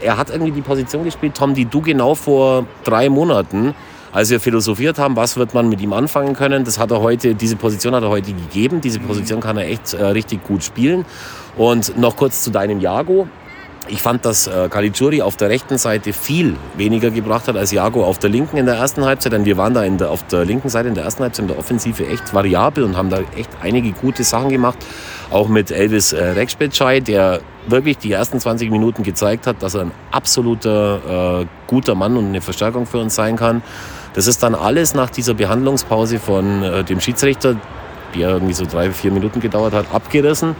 Er 0.03 0.17
hat 0.17 0.31
irgendwie 0.31 0.53
die 0.53 0.63
Position 0.63 1.05
gespielt, 1.05 1.35
Tom, 1.37 1.55
die 1.55 1.67
du 1.67 1.81
genau 1.81 2.15
vor 2.15 2.67
drei 2.85 3.09
Monaten 3.09 3.75
als 4.13 4.31
wir 4.31 4.41
philosophiert 4.41 4.99
haben, 4.99 5.17
was 5.17 5.37
wird 5.37 5.55
man 5.55 5.69
mit 5.69 5.81
ihm 5.81 5.93
anfangen 5.93 6.35
können, 6.35 6.65
das 6.65 6.79
hat 6.79 6.91
er 6.91 7.01
heute, 7.01 7.35
diese 7.35 7.57
Position 7.57 7.95
hat 7.95 8.03
er 8.03 8.09
heute 8.09 8.33
gegeben. 8.33 8.81
Diese 8.81 9.01
Position 9.01 9.41
kann 9.41 9.59
er 9.59 9.69
echt 9.69 9.93
äh, 9.93 10.03
richtig 10.03 10.45
gut 10.45 10.65
spielen. 10.65 11.05
Und 11.57 11.99
noch 11.99 12.17
kurz 12.17 12.43
zu 12.43 12.51
deinem 12.51 12.81
Jago. 12.81 13.29
Ich 13.91 14.03
fand, 14.03 14.25
dass 14.25 14.47
äh, 14.47 14.69
Caligiuri 14.69 15.23
auf 15.23 15.37
der 15.37 15.49
rechten 15.49 15.79
Seite 15.79 16.13
viel 16.13 16.57
weniger 16.77 17.11
gebracht 17.11 17.49
hat 17.49 17.57
als 17.57 17.73
Jago 17.73 18.05
auf 18.05 18.19
der 18.19 18.29
linken 18.29 18.59
in 18.59 18.67
der 18.67 18.75
ersten 18.75 19.05
Halbzeit. 19.05 19.33
Denn 19.33 19.47
wir 19.47 19.57
waren 19.57 19.73
da 19.73 19.83
der, 19.89 20.11
auf 20.11 20.27
der 20.27 20.45
linken 20.45 20.69
Seite 20.69 20.89
in 20.89 20.95
der 20.95 21.05
ersten 21.05 21.23
Halbzeit 21.23 21.45
in 21.45 21.49
der 21.49 21.59
Offensive 21.59 22.07
echt 22.07 22.35
variabel 22.35 22.85
und 22.85 22.97
haben 22.97 23.09
da 23.09 23.21
echt 23.37 23.51
einige 23.63 23.93
gute 23.93 24.25
Sachen 24.25 24.51
gemacht. 24.51 24.79
Auch 25.31 25.49
mit 25.49 25.71
Elvis 25.71 26.13
äh, 26.13 26.35
der 27.01 27.41
wirklich 27.67 27.99
die 27.99 28.13
ersten 28.13 28.41
20 28.41 28.71
Minuten 28.71 29.03
gezeigt 29.03 29.47
hat, 29.47 29.63
dass 29.63 29.75
er 29.75 29.83
ein 29.83 29.93
absoluter 30.11 31.41
äh, 31.41 31.47
guter 31.67 31.95
Mann 31.95 32.17
und 32.17 32.27
eine 32.27 32.43
Verstärkung 32.43 32.87
für 32.87 32.99
uns 32.99 33.15
sein 33.15 33.37
kann. 33.37 33.63
Das 34.13 34.27
ist 34.27 34.43
dann 34.43 34.55
alles 34.55 34.95
nach 34.95 35.11
dieser 35.11 35.35
Behandlungspause 35.35 36.19
von 36.19 36.63
äh, 36.63 36.85
dem 36.85 37.01
Schiedsrichter, 37.01 37.57
die 38.15 38.21
irgendwie 38.21 38.55
so 38.55 38.67
drei, 38.67 38.91
vier 38.91 39.13
Minuten 39.13 39.41
gedauert 39.41 39.73
hat, 39.73 39.87
abgerissen 39.93 40.57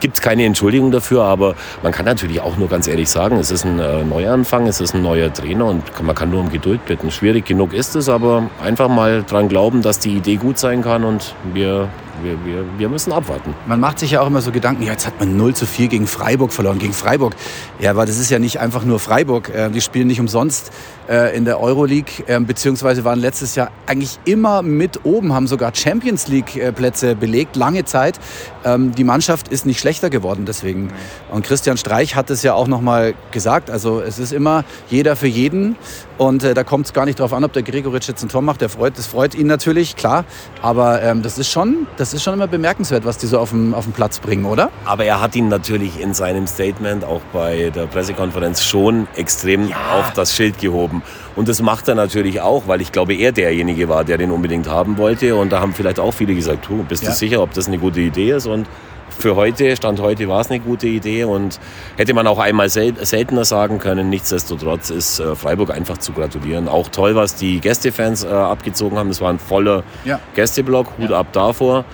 gibt 0.00 0.14
es 0.16 0.20
keine 0.20 0.44
Entschuldigung 0.44 0.90
dafür, 0.90 1.22
aber 1.24 1.54
man 1.82 1.92
kann 1.92 2.06
natürlich 2.06 2.40
auch 2.40 2.56
nur 2.56 2.68
ganz 2.68 2.88
ehrlich 2.88 3.08
sagen, 3.08 3.36
es 3.36 3.50
ist 3.50 3.64
ein 3.64 3.78
äh, 3.78 4.02
Neuanfang, 4.04 4.66
es 4.66 4.80
ist 4.80 4.94
ein 4.94 5.02
neuer 5.02 5.32
Trainer 5.32 5.66
und 5.66 5.82
man 6.02 6.14
kann 6.14 6.30
nur 6.30 6.40
um 6.40 6.50
Geduld 6.50 6.84
bitten. 6.86 7.10
Schwierig 7.10 7.44
genug 7.44 7.72
ist 7.72 7.94
es, 7.96 8.08
aber 8.08 8.50
einfach 8.62 8.88
mal 8.88 9.22
dran 9.22 9.48
glauben, 9.48 9.82
dass 9.82 9.98
die 9.98 10.16
Idee 10.16 10.36
gut 10.36 10.58
sein 10.58 10.82
kann 10.82 11.04
und 11.04 11.34
wir 11.52 11.88
wir, 12.22 12.44
wir, 12.44 12.64
wir, 12.78 12.88
müssen 12.88 13.12
abwarten. 13.12 13.54
Man 13.66 13.80
macht 13.80 13.98
sich 13.98 14.12
ja 14.12 14.20
auch 14.20 14.26
immer 14.26 14.40
so 14.40 14.52
Gedanken, 14.52 14.82
ja, 14.82 14.92
jetzt 14.92 15.06
hat 15.06 15.18
man 15.18 15.36
0 15.36 15.54
zu 15.54 15.66
4 15.66 15.88
gegen 15.88 16.06
Freiburg 16.06 16.52
verloren. 16.52 16.78
Gegen 16.78 16.92
Freiburg, 16.92 17.34
ja, 17.78 17.90
aber 17.90 18.06
das 18.06 18.18
ist 18.18 18.30
ja 18.30 18.38
nicht 18.38 18.60
einfach 18.60 18.84
nur 18.84 18.98
Freiburg. 18.98 19.48
Äh, 19.48 19.70
die 19.70 19.80
spielen 19.80 20.06
nicht 20.06 20.20
umsonst 20.20 20.72
äh, 21.08 21.36
in 21.36 21.44
der 21.44 21.60
Euroleague, 21.60 22.24
ähm, 22.28 22.46
beziehungsweise 22.46 23.04
waren 23.04 23.18
letztes 23.18 23.54
Jahr 23.54 23.70
eigentlich 23.86 24.18
immer 24.24 24.62
mit 24.62 25.04
oben, 25.04 25.32
haben 25.32 25.46
sogar 25.46 25.74
Champions 25.74 26.28
League-Plätze 26.28 27.16
belegt, 27.16 27.56
lange 27.56 27.84
Zeit. 27.84 28.18
Ähm, 28.64 28.94
die 28.94 29.04
Mannschaft 29.04 29.48
ist 29.48 29.66
nicht 29.66 29.80
schlechter 29.80 30.10
geworden 30.10 30.44
deswegen. 30.46 30.92
Und 31.30 31.44
Christian 31.44 31.76
Streich 31.76 32.14
hat 32.14 32.30
es 32.30 32.42
ja 32.42 32.54
auch 32.54 32.68
nochmal 32.68 33.14
gesagt, 33.32 33.70
also 33.70 34.00
es 34.00 34.18
ist 34.18 34.32
immer 34.32 34.64
jeder 34.88 35.16
für 35.16 35.26
jeden. 35.26 35.76
Und 36.18 36.44
äh, 36.44 36.52
da 36.52 36.64
kommt 36.64 36.86
es 36.86 36.92
gar 36.92 37.06
nicht 37.06 37.18
darauf 37.18 37.32
an, 37.32 37.44
ob 37.44 37.54
der 37.54 37.62
Gregoritsch 37.62 38.08
jetzt 38.08 38.22
ein 38.22 38.28
Tor 38.28 38.42
macht. 38.42 38.60
Der 38.60 38.68
freut, 38.68 38.98
das 38.98 39.06
freut 39.06 39.34
ihn 39.34 39.46
natürlich, 39.46 39.96
klar. 39.96 40.26
Aber 40.60 41.02
ähm, 41.02 41.22
das, 41.22 41.38
ist 41.38 41.48
schon, 41.48 41.86
das 41.96 42.09
ist 42.14 42.22
schon 42.22 42.34
immer 42.34 42.46
bemerkenswert, 42.46 43.04
was 43.04 43.18
die 43.18 43.26
so 43.26 43.38
auf 43.38 43.50
dem, 43.50 43.74
auf 43.74 43.84
den 43.84 43.92
Platz 43.92 44.18
bringen, 44.18 44.44
oder? 44.44 44.70
Aber 44.84 45.04
er 45.04 45.20
hat 45.20 45.36
ihn 45.36 45.48
natürlich 45.48 46.00
in 46.00 46.14
seinem 46.14 46.46
Statement, 46.46 47.04
auch 47.04 47.20
bei 47.32 47.70
der 47.70 47.86
Pressekonferenz, 47.86 48.64
schon 48.64 49.06
extrem 49.16 49.68
ja. 49.68 49.76
auf 49.98 50.12
das 50.12 50.34
Schild 50.34 50.58
gehoben. 50.58 51.02
Und 51.36 51.48
das 51.48 51.62
macht 51.62 51.88
er 51.88 51.94
natürlich 51.94 52.40
auch, 52.40 52.66
weil 52.66 52.80
ich 52.80 52.92
glaube, 52.92 53.14
er 53.14 53.32
derjenige 53.32 53.88
war, 53.88 54.04
der 54.04 54.18
den 54.18 54.30
unbedingt 54.30 54.68
haben 54.68 54.98
wollte. 54.98 55.36
Und 55.36 55.50
da 55.52 55.60
haben 55.60 55.72
vielleicht 55.72 56.00
auch 56.00 56.12
viele 56.12 56.34
gesagt, 56.34 56.68
du, 56.68 56.82
bist 56.84 57.02
ja. 57.02 57.10
du 57.10 57.14
sicher, 57.16 57.42
ob 57.42 57.54
das 57.54 57.68
eine 57.68 57.78
gute 57.78 58.00
Idee 58.00 58.32
ist? 58.32 58.46
Und 58.46 58.66
für 59.20 59.36
heute, 59.36 59.76
Stand 59.76 60.00
heute, 60.00 60.28
war 60.28 60.40
es 60.40 60.50
eine 60.50 60.60
gute 60.60 60.86
Idee 60.86 61.24
und 61.24 61.60
hätte 61.96 62.14
man 62.14 62.26
auch 62.26 62.38
einmal 62.38 62.68
sel 62.68 62.94
seltener 63.04 63.44
sagen 63.44 63.78
können. 63.78 64.08
Nichtsdestotrotz 64.08 64.90
ist 64.90 65.20
äh, 65.20 65.34
Freiburg 65.34 65.70
einfach 65.70 65.98
zu 65.98 66.12
gratulieren. 66.12 66.68
Auch 66.68 66.88
toll, 66.88 67.14
was 67.14 67.34
die 67.34 67.60
Gästefans 67.60 68.24
äh, 68.24 68.28
abgezogen 68.28 68.98
haben. 68.98 69.10
Es 69.10 69.20
war 69.20 69.30
ein 69.30 69.38
voller 69.38 69.84
ja. 70.04 70.20
Gästeblock. 70.34 70.98
Hut 70.98 71.10
ja. 71.10 71.18
ab 71.18 71.32
davor. 71.32 71.84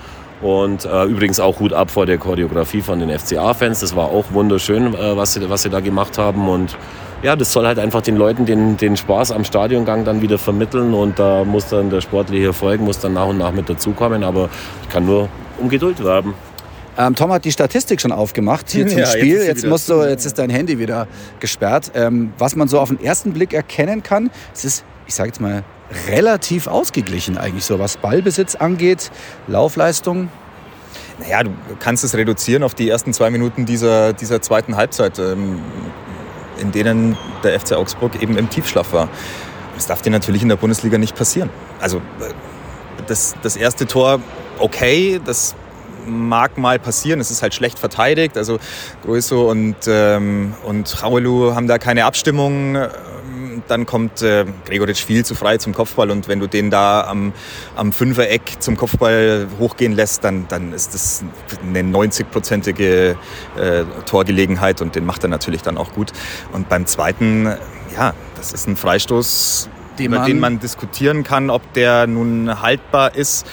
Und 0.43 0.84
äh, 0.84 1.05
übrigens 1.05 1.40
auch 1.40 1.61
Hut 1.61 1.73
ab 1.73 1.90
vor 1.90 2.06
der 2.06 2.19
Choreografie 2.19 2.83
von 2.83 3.00
den 3.00 3.11
FCA-Fans. 3.11 3.80
Das 3.80 3.97
war 3.97 4.11
auch 4.11 4.26
wunderschön, 4.33 4.95
äh, 4.95 5.16
was, 5.16 5.33
sie, 5.33 5.49
was 5.49 5.62
sie 5.62 5.71
da 5.71 5.80
gemacht 5.80 6.18
haben. 6.18 6.49
Und 6.49 6.76
ja, 7.23 7.37
das 7.37 7.52
soll 7.52 7.66
halt 7.66 7.78
einfach 7.78 8.02
den 8.02 8.16
Leuten 8.16 8.45
den, 8.45 8.76
den 8.76 8.97
Spaß 8.97 9.33
am 9.33 9.45
Stadiongang 9.45 10.04
dann 10.04 10.21
wieder 10.21 10.38
vermitteln. 10.38 10.92
Und 10.92 11.18
da 11.18 11.45
muss 11.45 11.68
dann 11.68 11.90
der 11.90 12.02
sportliche 12.02 12.47
Erfolg 12.47 12.80
muss 12.80 12.99
dann 12.99 13.14
nach 13.14 13.26
und 13.26 13.38
nach 13.38 13.52
mit 13.52 13.68
dazukommen. 13.68 14.23
Aber 14.25 14.50
ich 14.83 14.88
kann 14.90 15.06
nur 15.06 15.28
um 15.59 15.68
Geduld 15.68 16.04
werben. 16.04 16.35
Ähm, 16.99 17.15
Tom 17.15 17.33
hat 17.33 17.45
die 17.45 17.53
Statistik 17.53 18.00
schon 18.00 18.12
aufgemacht 18.12 18.71
hier 18.71 18.87
zum 18.88 18.99
ja, 18.99 19.07
Spiel. 19.07 19.38
Jetzt, 19.38 19.47
jetzt, 19.47 19.67
musst 19.67 19.88
du, 19.88 20.03
jetzt 20.03 20.25
ist 20.25 20.38
dein 20.38 20.50
Handy 20.50 20.79
wieder 20.79 21.07
gesperrt. 21.41 21.93
Ähm, 21.95 22.33
was 22.38 22.57
man 22.57 22.69
so 22.69 22.81
auf 22.81 22.88
den 22.88 23.03
ersten 23.03 23.33
Blick 23.33 23.53
erkennen 23.53 24.03
kann, 24.03 24.31
es 24.55 24.65
ist, 24.65 24.85
ich 25.07 25.15
sage 25.15 25.29
jetzt 25.29 25.41
mal, 25.41 25.65
relativ 26.09 26.67
ausgeglichen 26.67 27.38
eigentlich 27.38 27.65
so, 27.65 27.79
was 27.79 27.97
Ballbesitz 27.97 28.57
angeht, 28.57 29.11
Laufleistung. 29.47 30.31
Naja, 31.19 31.45
du 31.45 31.50
kannst 31.79 32.05
es 32.05 32.15
reduzieren 32.15 32.62
auf 32.62 32.75
die 32.75 32.88
ersten 32.88 33.12
zwei 33.12 33.31
Minuten 33.31 33.67
dieser, 33.67 34.12
dieser 34.12 34.43
zweiten 34.43 34.76
Halbzeit, 34.76 35.19
ähm, 35.19 35.61
in 36.61 36.73
denen 36.73 37.17
der 37.43 37.59
FC 37.59 37.73
Augsburg 37.73 38.21
eben 38.23 38.37
im 38.37 38.50
Tiefschlaf 38.50 38.93
war. 38.93 39.09
Das 39.75 39.87
darf 39.87 40.03
dir 40.03 40.11
natürlich 40.11 40.43
in 40.43 40.49
der 40.49 40.57
Bundesliga 40.57 40.99
nicht 40.99 41.15
passieren. 41.15 41.50
Also 41.81 41.99
äh, 41.99 42.33
das, 43.07 43.35
das 43.43 43.57
erste 43.57 43.87
Tor, 43.87 44.21
okay, 44.59 45.21
das 45.25 45.55
mag 46.07 46.59
mal 46.59 46.79
passieren. 46.79 47.21
Es 47.21 47.31
ist 47.31 47.43
halt 47.43 47.55
schlecht 47.55 47.79
verteidigt. 47.79 48.37
Also 48.37 48.59
Grueso 49.03 49.51
und, 49.51 49.77
ähm, 49.87 50.55
und 50.65 51.03
Raulu 51.03 51.55
haben 51.55 51.67
da 51.67 51.79
keine 51.79 52.05
Abstimmung. 52.05 52.77
Ähm, 52.77 52.87
dann 53.69 53.87
kommt 53.87 54.23
äh, 54.23 54.45
Gregoritsch 54.67 55.05
viel 55.05 55.25
zu 55.25 55.35
frei 55.35 55.59
zum 55.59 55.75
Kopfball 55.75 56.11
und 56.11 56.29
wenn 56.29 56.41
du 56.41 56.47
den 56.47 56.71
da 56.71 57.03
am, 57.03 57.33
am 57.75 57.93
Fünfereck 57.93 58.57
zum 58.61 58.77
Kopfball 58.77 59.49
hochgehen 59.59 59.93
lässt, 59.93 60.25
dann, 60.25 60.47
dann 60.49 60.73
ist 60.73 60.95
das 60.95 61.25
eine 61.67 61.81
90-prozentige 61.81 63.17
äh, 63.57 63.85
Torgelegenheit 64.05 64.81
und 64.83 64.95
den 64.95 65.05
macht 65.05 65.25
er 65.25 65.29
natürlich 65.29 65.63
dann 65.63 65.79
auch 65.79 65.93
gut. 65.93 66.13
Und 66.53 66.69
beim 66.69 66.87
zweiten, 66.87 67.47
ja, 67.95 68.15
das 68.37 68.53
ist 68.53 68.69
ein 68.69 68.77
Freistoß, 68.77 69.69
den 69.99 70.07
über 70.07 70.19
man 70.19 70.27
den 70.27 70.41
man 70.41 70.59
diskutieren 70.61 71.25
kann, 71.25 71.51
ob 71.51 71.73
der 71.73 72.07
nun 72.07 72.61
haltbar 72.61 73.15
ist. 73.15 73.47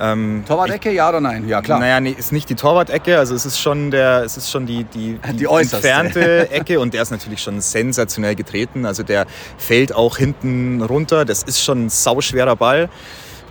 Ähm, 0.00 0.44
Torwart-Ecke, 0.46 0.92
ja 0.92 1.08
oder 1.08 1.20
nein? 1.20 1.48
Ja, 1.48 1.62
klar. 1.62 1.80
Naja, 1.80 2.00
nee, 2.00 2.14
ist 2.16 2.32
nicht 2.32 2.48
die 2.48 2.54
Torwart-Ecke, 2.54 3.18
also 3.18 3.34
es 3.34 3.46
ist 3.46 3.58
schon, 3.58 3.90
der, 3.90 4.22
es 4.24 4.36
ist 4.36 4.50
schon 4.50 4.66
die, 4.66 4.84
die, 4.84 5.18
die, 5.32 5.36
die 5.36 5.44
entfernte 5.44 6.50
Ecke 6.50 6.80
und 6.80 6.94
der 6.94 7.02
ist 7.02 7.10
natürlich 7.10 7.42
schon 7.42 7.60
sensationell 7.60 8.34
getreten. 8.34 8.84
Also 8.84 9.02
der 9.02 9.26
fällt 9.58 9.94
auch 9.94 10.16
hinten 10.16 10.82
runter. 10.82 11.24
Das 11.24 11.42
ist 11.42 11.62
schon 11.62 11.86
ein 11.86 11.88
sauschwerer 11.88 12.56
Ball. 12.56 12.88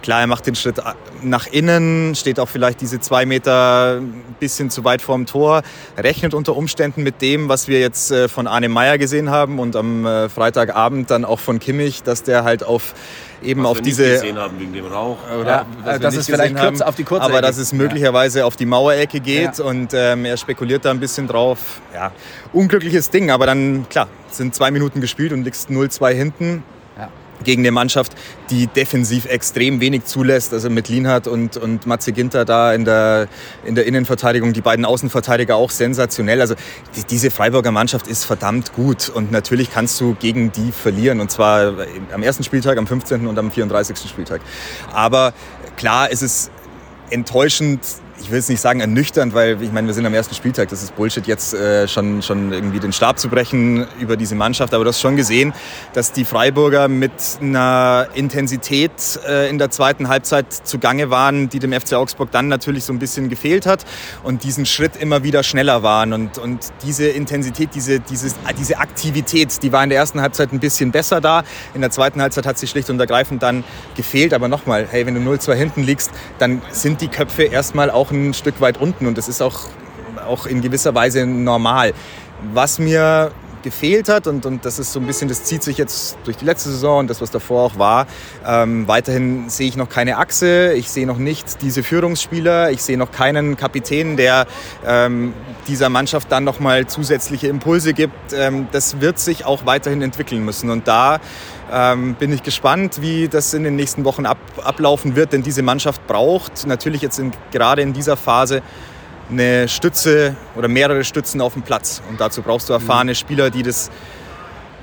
Klar, 0.06 0.22
er 0.22 0.28
macht 0.28 0.46
den 0.46 0.54
Schritt 0.54 0.76
nach 1.24 1.48
innen, 1.48 2.14
steht 2.14 2.40
auch 2.40 2.48
vielleicht 2.48 2.80
diese 2.80 3.00
zwei 3.00 3.26
Meter 3.26 4.02
ein 4.02 4.36
bisschen 4.40 4.70
zu 4.70 4.84
weit 4.84 5.02
vorm 5.02 5.26
Tor, 5.26 5.64
rechnet 5.98 6.36
unter 6.36 6.56
Umständen 6.56 7.02
mit 7.02 7.24
dem, 7.24 7.50
was 7.50 7.68
wir 7.68 7.80
jetzt 7.80 8.12
äh, 8.12 8.28
von 8.28 8.46
Arne 8.46 8.70
Meyer 8.70 9.00
gesehen 9.00 9.32
haben 9.32 9.58
und 9.58 9.76
am 9.76 10.06
äh, 10.06 10.30
Freitagabend 10.30 11.10
dann 11.10 11.26
auch 11.26 11.40
von 11.40 11.58
Kimmich, 11.58 12.04
dass 12.04 12.22
der 12.22 12.44
halt 12.44 12.64
auf 12.64 12.94
eben 13.42 13.64
was 13.64 13.72
auf 13.72 13.78
wir 13.78 13.82
diese 13.82 14.04
nicht 14.04 14.14
gesehen 14.22 14.38
haben 14.38 14.60
wegen 14.60 14.74
dem 14.74 14.86
Rauch. 14.86 15.18
Oder 15.42 15.66
ja, 15.84 15.98
dass 15.98 16.16
es 16.16 16.28
vielleicht 16.28 16.56
kurz 16.56 16.82
auf 16.82 16.94
die 16.94 17.04
kurze 17.04 17.24
aber 17.24 17.42
dass 17.42 17.58
es 17.58 17.74
möglicherweise 17.74 18.40
ja. 18.40 18.46
auf 18.46 18.56
die 18.56 18.68
Mauerecke 18.68 19.20
geht 19.22 19.58
ja. 19.58 19.66
und 19.66 19.92
ähm, 19.96 20.26
er 20.26 20.38
spekuliert 20.38 20.86
da 20.86 20.92
ein 20.92 21.00
bisschen 21.00 21.28
drauf. 21.28 21.82
Ja, 21.96 22.12
unglückliches 22.54 23.10
Ding, 23.10 23.32
aber 23.32 23.48
dann 23.48 23.90
klar, 23.90 24.08
sind 24.30 24.54
zwei 24.54 24.70
Minuten 24.70 25.02
gespielt 25.02 25.34
und 25.34 25.46
liegst 25.46 25.72
0-2 25.72 26.14
hinten 26.14 26.64
gegen 27.44 27.62
eine 27.62 27.72
Mannschaft, 27.72 28.14
die 28.50 28.68
defensiv 28.68 29.26
extrem 29.26 29.82
wenig 29.82 30.06
zulässt. 30.06 30.54
Also 30.54 30.70
mit 30.70 30.90
Lienhardt 30.90 31.28
und, 31.28 31.58
und 31.58 31.86
Matze 31.86 32.12
Ginter 32.12 32.46
da 32.46 32.74
in 32.74 32.86
der, 32.86 33.28
in 33.66 33.76
der 33.76 33.86
Innenverteidigung, 33.86 34.54
die 34.54 34.62
beiden 34.62 34.86
Außenverteidiger 34.86 35.56
auch 35.56 35.70
sensationell. 35.70 36.42
Also 36.42 36.56
die, 36.96 37.04
diese 37.04 37.32
Freiburger 37.32 37.72
Mannschaft 37.72 38.08
ist 38.08 38.26
verdammt 38.26 38.74
gut 38.74 39.10
und 39.10 39.32
natürlich 39.32 39.72
kannst 39.72 40.00
du 40.00 40.16
gegen 40.16 40.52
die 40.52 40.72
verlieren 40.72 41.20
und 41.20 41.32
zwar 41.32 41.74
am 42.14 42.24
ersten 42.24 42.44
Spieltag, 42.44 42.78
am 42.78 42.88
15. 42.88 43.28
und 43.28 43.38
am 43.38 43.52
34. 43.52 43.98
Spieltag. 44.10 44.42
Aber 44.94 45.34
klar 45.76 46.10
ist 46.10 46.22
es 46.22 46.52
enttäuschend, 47.10 47.82
ich 48.20 48.32
will 48.32 48.40
es 48.40 48.48
nicht 48.48 48.62
sagen 48.62 48.80
ernüchternd, 48.80 49.34
weil 49.34 49.62
ich 49.62 49.72
meine, 49.72 49.88
wir 49.88 49.94
sind 49.94 50.06
am 50.06 50.14
ersten 50.14 50.36
Spieltag, 50.36 50.70
das 50.70 50.84
ist 50.84 50.96
Bullshit, 50.96 51.28
jetzt 51.28 51.54
äh, 51.54 51.88
schon, 51.88 52.22
schon 52.22 52.54
irgendwie 52.54 52.80
den 52.80 52.94
Stab 52.94 53.20
zu 53.20 53.30
brechen 53.30 53.86
über 54.00 54.16
diese 54.16 54.36
Mannschaft. 54.36 54.74
Aber 54.74 54.84
du 54.84 54.90
hast 54.90 55.02
schon 55.02 55.16
gesehen, 55.16 55.54
dass 55.94 56.12
die 56.12 56.26
Freiburger 56.26 56.88
mit 56.88 57.12
einer 57.42 58.08
Intensität 58.14 58.92
äh, 59.28 59.50
in 59.50 59.58
der 59.58 59.70
zweiten 59.70 60.08
Halbzeit 60.08 60.52
zugange 60.52 61.10
waren, 61.10 61.50
die 61.50 61.60
dem 61.60 61.74
FC 61.74 61.94
Augsburg 61.94 62.32
dann 62.32 62.48
natürlich 62.48 62.86
so 62.86 62.94
ein 62.94 63.00
bisschen 63.00 63.30
gefehlt 63.30 63.66
hat 63.66 63.86
und 64.24 64.44
diesen 64.44 64.66
Schritt 64.66 64.96
immer 64.96 65.24
wieder 65.24 65.44
schneller 65.44 65.84
waren. 65.84 66.14
Und, 66.14 66.38
und 66.38 66.60
diese 66.84 67.08
Intensität, 67.08 67.70
diese, 67.76 68.00
dieses, 68.00 68.36
diese 68.58 68.80
Aktivität, 68.80 69.62
die 69.62 69.72
war 69.72 69.84
in 69.84 69.90
der 69.90 70.00
ersten 70.00 70.22
Halbzeit 70.22 70.54
ein 70.54 70.60
bisschen 70.60 70.92
besser 70.92 71.20
da. 71.20 71.44
In 71.74 71.82
der 71.82 71.92
zweiten 71.92 72.22
Halbzeit 72.22 72.46
hat 72.46 72.58
sie 72.58 72.68
schlicht 72.68 72.90
und 72.90 73.00
ergreifend 73.00 73.44
dann 73.44 73.64
gefehlt. 73.96 74.34
Aber 74.34 74.48
nochmal, 74.48 74.88
hey, 74.90 75.06
wenn 75.06 75.16
du 75.16 75.22
0-2 75.22 75.54
hinten 75.54 75.84
liegst, 75.84 76.12
dann 76.40 76.62
sind 76.72 77.02
die 77.02 77.08
Köpfe 77.08 77.44
erstmal 77.44 77.90
auch 77.92 78.05
ein 78.12 78.34
Stück 78.34 78.62
weit 78.62 78.80
unten 78.80 79.06
und 79.08 79.18
das 79.18 79.28
ist 79.28 79.42
auch, 79.42 79.68
auch 80.28 80.46
in 80.46 80.62
gewisser 80.62 80.94
Weise 80.96 81.26
normal. 81.26 81.94
Was 82.54 82.80
mir 82.80 83.32
gefehlt 83.66 84.08
hat 84.08 84.28
und, 84.28 84.46
und 84.46 84.64
das 84.64 84.80
ist 84.80 84.94
so 84.94 85.02
ein 85.02 85.08
bisschen, 85.08 85.28
das 85.28 85.44
zieht 85.44 85.64
sich 85.64 85.78
jetzt 85.78 86.18
durch 86.24 86.38
die 86.38 86.46
letzte 86.46 86.70
Saison 86.70 87.00
und 87.00 87.10
das, 87.10 87.20
was 87.20 87.32
davor 87.32 87.64
auch 87.64 87.78
war. 87.78 88.08
Ähm, 88.48 88.88
weiterhin 88.88 89.50
sehe 89.50 89.68
ich 89.68 89.76
noch 89.76 89.90
keine 89.90 90.18
Achse, 90.18 90.72
ich 90.74 90.90
sehe 90.90 91.06
noch 91.06 91.18
nicht 91.18 91.62
diese 91.62 91.84
Führungsspieler, 91.84 92.72
ich 92.72 92.82
sehe 92.84 92.98
noch 92.98 93.12
keinen 93.12 93.58
Kapitän, 93.58 94.16
der 94.16 94.46
ähm, 94.86 95.34
dieser 95.68 95.90
Mannschaft 95.90 96.32
dann 96.32 96.46
nochmal 96.46 96.86
zusätzliche 96.86 97.48
Impulse 97.48 97.94
gibt. 97.94 98.34
Ähm, 98.34 98.68
das 98.72 99.02
wird 99.02 99.20
sich 99.20 99.44
auch 99.46 99.66
weiterhin 99.66 100.02
entwickeln 100.02 100.46
müssen 100.46 100.70
und 100.70 100.88
da 100.88 101.20
ähm, 101.72 102.14
bin 102.16 102.32
ich 102.32 102.44
gespannt, 102.44 103.02
wie 103.02 103.28
das 103.28 103.54
in 103.56 103.64
den 103.64 103.76
nächsten 103.76 104.06
Wochen 104.06 104.26
ab, 104.26 104.38
ablaufen 104.64 105.16
wird, 105.16 105.34
denn 105.34 105.42
diese 105.42 105.64
Mannschaft 105.64 106.06
braucht 106.06 106.68
natürlich 106.68 107.02
jetzt 107.02 107.18
in, 107.18 107.32
gerade 107.52 107.82
in 107.82 107.94
dieser 107.94 108.16
Phase 108.16 108.62
eine 109.30 109.68
Stütze 109.68 110.36
oder 110.56 110.68
mehrere 110.68 111.04
Stützen 111.04 111.42
auf 111.42 111.54
dem 111.54 111.64
Platz. 111.64 112.02
Und 112.10 112.22
dazu 112.22 112.42
brauchst 112.42 112.70
du 112.70 112.74
erfahrene 112.74 113.12
mhm. 113.12 113.16
Spieler, 113.16 113.50
die 113.50 113.64
das 113.64 113.90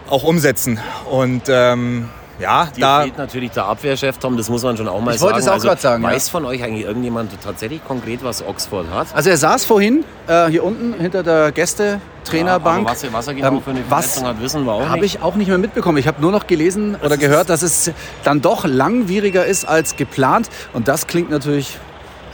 auch 0.08 0.24
umsetzen. 0.24 0.78
Und 1.10 1.42
ähm, 1.48 2.08
ja, 2.38 2.66
Dir 2.66 2.80
da 2.80 3.02
fehlt 3.02 3.18
natürlich 3.18 3.50
der 3.52 3.66
Abwehrchef, 3.66 4.18
Tom, 4.18 4.36
das 4.36 4.48
muss 4.48 4.62
man 4.62 4.76
schon 4.76 4.88
auch 4.88 5.00
mal 5.00 5.14
ich 5.14 5.20
sagen. 5.20 5.30
Ich 5.30 5.34
wollte 5.34 5.38
es 5.38 5.48
auch 5.48 5.52
also, 5.52 5.68
gerade 5.68 5.80
sagen. 5.80 6.02
Weiß 6.02 6.26
ja. 6.26 6.30
von 6.30 6.44
euch 6.44 6.62
eigentlich 6.62 6.84
irgendjemand 6.84 7.30
tatsächlich 7.42 7.84
konkret, 7.84 8.24
was 8.24 8.44
Oxford 8.44 8.86
hat? 8.90 9.08
Also 9.14 9.30
er 9.30 9.36
saß 9.36 9.64
vorhin 9.64 10.04
äh, 10.26 10.48
hier 10.48 10.64
unten 10.64 10.94
hinter 10.94 11.22
der 11.22 11.52
Gästetrainerbank. 11.52 12.86
Ja, 12.86 12.92
was, 12.92 13.12
was 13.12 13.28
er 13.28 13.34
genau 13.34 13.48
ähm, 13.48 13.62
für 13.62 13.70
eine 13.70 13.84
Verletzung 13.84 14.26
hat, 14.26 14.40
wissen 14.40 14.64
wir 14.64 14.72
auch 14.72 14.88
Habe 14.88 15.04
ich 15.04 15.22
auch 15.22 15.36
nicht 15.36 15.48
mehr 15.48 15.58
mitbekommen. 15.58 15.98
Ich 15.98 16.08
habe 16.08 16.20
nur 16.20 16.32
noch 16.32 16.46
gelesen 16.46 16.94
das 16.94 17.02
oder 17.02 17.16
gehört, 17.16 17.48
dass 17.48 17.62
es 17.62 17.92
dann 18.24 18.40
doch 18.40 18.64
langwieriger 18.64 19.46
ist 19.46 19.64
als 19.64 19.96
geplant. 19.96 20.48
Und 20.72 20.88
das 20.88 21.06
klingt 21.06 21.30
natürlich 21.30 21.78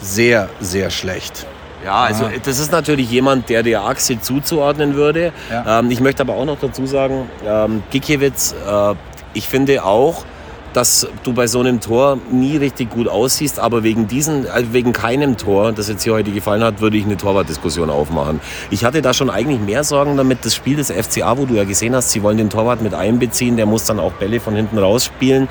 sehr, 0.00 0.48
sehr 0.60 0.90
schlecht. 0.90 1.46
Ja, 1.84 2.02
also 2.02 2.24
ah. 2.24 2.30
das 2.42 2.58
ist 2.58 2.72
natürlich 2.72 3.10
jemand, 3.10 3.48
der 3.48 3.62
der 3.62 3.84
Achse 3.84 4.20
zuzuordnen 4.20 4.94
würde. 4.94 5.32
Ja. 5.50 5.80
Ähm, 5.80 5.90
ich 5.90 6.00
möchte 6.00 6.22
aber 6.22 6.34
auch 6.34 6.44
noch 6.44 6.58
dazu 6.60 6.86
sagen, 6.86 7.28
ähm, 7.46 7.82
Gikiewicz, 7.90 8.54
äh, 8.66 8.94
ich 9.34 9.48
finde 9.48 9.84
auch, 9.84 10.24
dass 10.72 11.08
du 11.22 11.32
bei 11.32 11.46
so 11.46 11.60
einem 11.60 11.80
Tor 11.80 12.18
nie 12.30 12.56
richtig 12.56 12.90
gut 12.90 13.08
aussiehst, 13.08 13.58
aber 13.58 13.82
wegen 13.82 14.06
diesen, 14.06 14.48
also 14.48 14.72
wegen 14.72 14.92
keinem 14.92 15.36
Tor, 15.36 15.72
das 15.72 15.88
jetzt 15.88 16.04
hier 16.04 16.12
heute 16.12 16.30
gefallen 16.30 16.62
hat, 16.62 16.80
würde 16.80 16.96
ich 16.96 17.04
eine 17.04 17.16
Torwartdiskussion 17.16 17.90
aufmachen. 17.90 18.40
Ich 18.70 18.84
hatte 18.84 19.02
da 19.02 19.14
schon 19.14 19.30
eigentlich 19.30 19.60
mehr 19.60 19.82
Sorgen 19.82 20.16
damit, 20.16 20.44
das 20.44 20.54
Spiel 20.54 20.76
des 20.76 20.90
FCA, 20.90 21.38
wo 21.38 21.46
du 21.46 21.54
ja 21.54 21.64
gesehen 21.64 21.94
hast, 21.94 22.10
sie 22.10 22.22
wollen 22.22 22.36
den 22.36 22.50
Torwart 22.50 22.82
mit 22.82 22.94
einbeziehen, 22.94 23.56
der 23.56 23.66
muss 23.66 23.84
dann 23.84 23.98
auch 23.98 24.12
Bälle 24.12 24.40
von 24.40 24.54
hinten 24.54 24.78
rausspielen. 24.78 25.48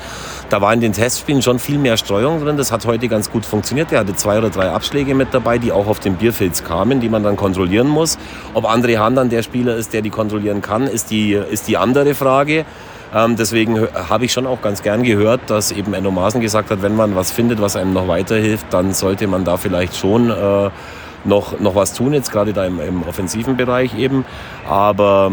Da 0.50 0.62
war 0.62 0.72
in 0.72 0.80
den 0.80 0.94
Testspielen 0.94 1.42
schon 1.42 1.58
viel 1.58 1.76
mehr 1.76 1.98
Streuung 1.98 2.42
drin, 2.42 2.56
das 2.56 2.72
hat 2.72 2.86
heute 2.86 3.08
ganz 3.08 3.30
gut 3.30 3.44
funktioniert. 3.44 3.90
Der 3.90 4.00
hatte 4.00 4.16
zwei 4.16 4.38
oder 4.38 4.48
drei 4.48 4.70
Abschläge 4.70 5.14
mit 5.14 5.34
dabei, 5.34 5.58
die 5.58 5.72
auch 5.72 5.86
auf 5.86 6.00
den 6.00 6.14
Bierfilz 6.14 6.64
kamen, 6.64 7.00
die 7.00 7.10
man 7.10 7.22
dann 7.22 7.36
kontrollieren 7.36 7.86
muss. 7.86 8.16
Ob 8.54 8.64
André 8.64 8.96
Hahn 8.96 9.14
dann 9.14 9.28
der 9.28 9.42
Spieler 9.42 9.76
ist, 9.76 9.92
der 9.92 10.00
die 10.00 10.08
kontrollieren 10.08 10.62
kann, 10.62 10.86
ist 10.86 11.10
die, 11.10 11.32
ist 11.32 11.68
die 11.68 11.76
andere 11.76 12.14
Frage. 12.14 12.64
Ähm, 13.14 13.36
deswegen 13.36 13.88
habe 13.92 14.24
ich 14.24 14.32
schon 14.32 14.46
auch 14.46 14.62
ganz 14.62 14.82
gern 14.82 15.02
gehört, 15.02 15.42
dass 15.48 15.70
eben 15.70 15.92
Enno 15.92 16.10
Maaßen 16.10 16.40
gesagt 16.40 16.70
hat, 16.70 16.80
wenn 16.80 16.96
man 16.96 17.14
was 17.14 17.30
findet, 17.30 17.60
was 17.60 17.76
einem 17.76 17.92
noch 17.92 18.08
weiterhilft, 18.08 18.66
dann 18.70 18.94
sollte 18.94 19.26
man 19.26 19.44
da 19.44 19.58
vielleicht 19.58 19.96
schon 19.96 20.30
äh, 20.30 20.70
noch, 21.24 21.60
noch 21.60 21.74
was 21.74 21.92
tun, 21.92 22.14
jetzt 22.14 22.32
gerade 22.32 22.54
da 22.54 22.64
im, 22.64 22.80
im 22.80 23.02
offensiven 23.02 23.58
Bereich 23.58 23.98
eben. 23.98 24.24
Aber 24.66 25.30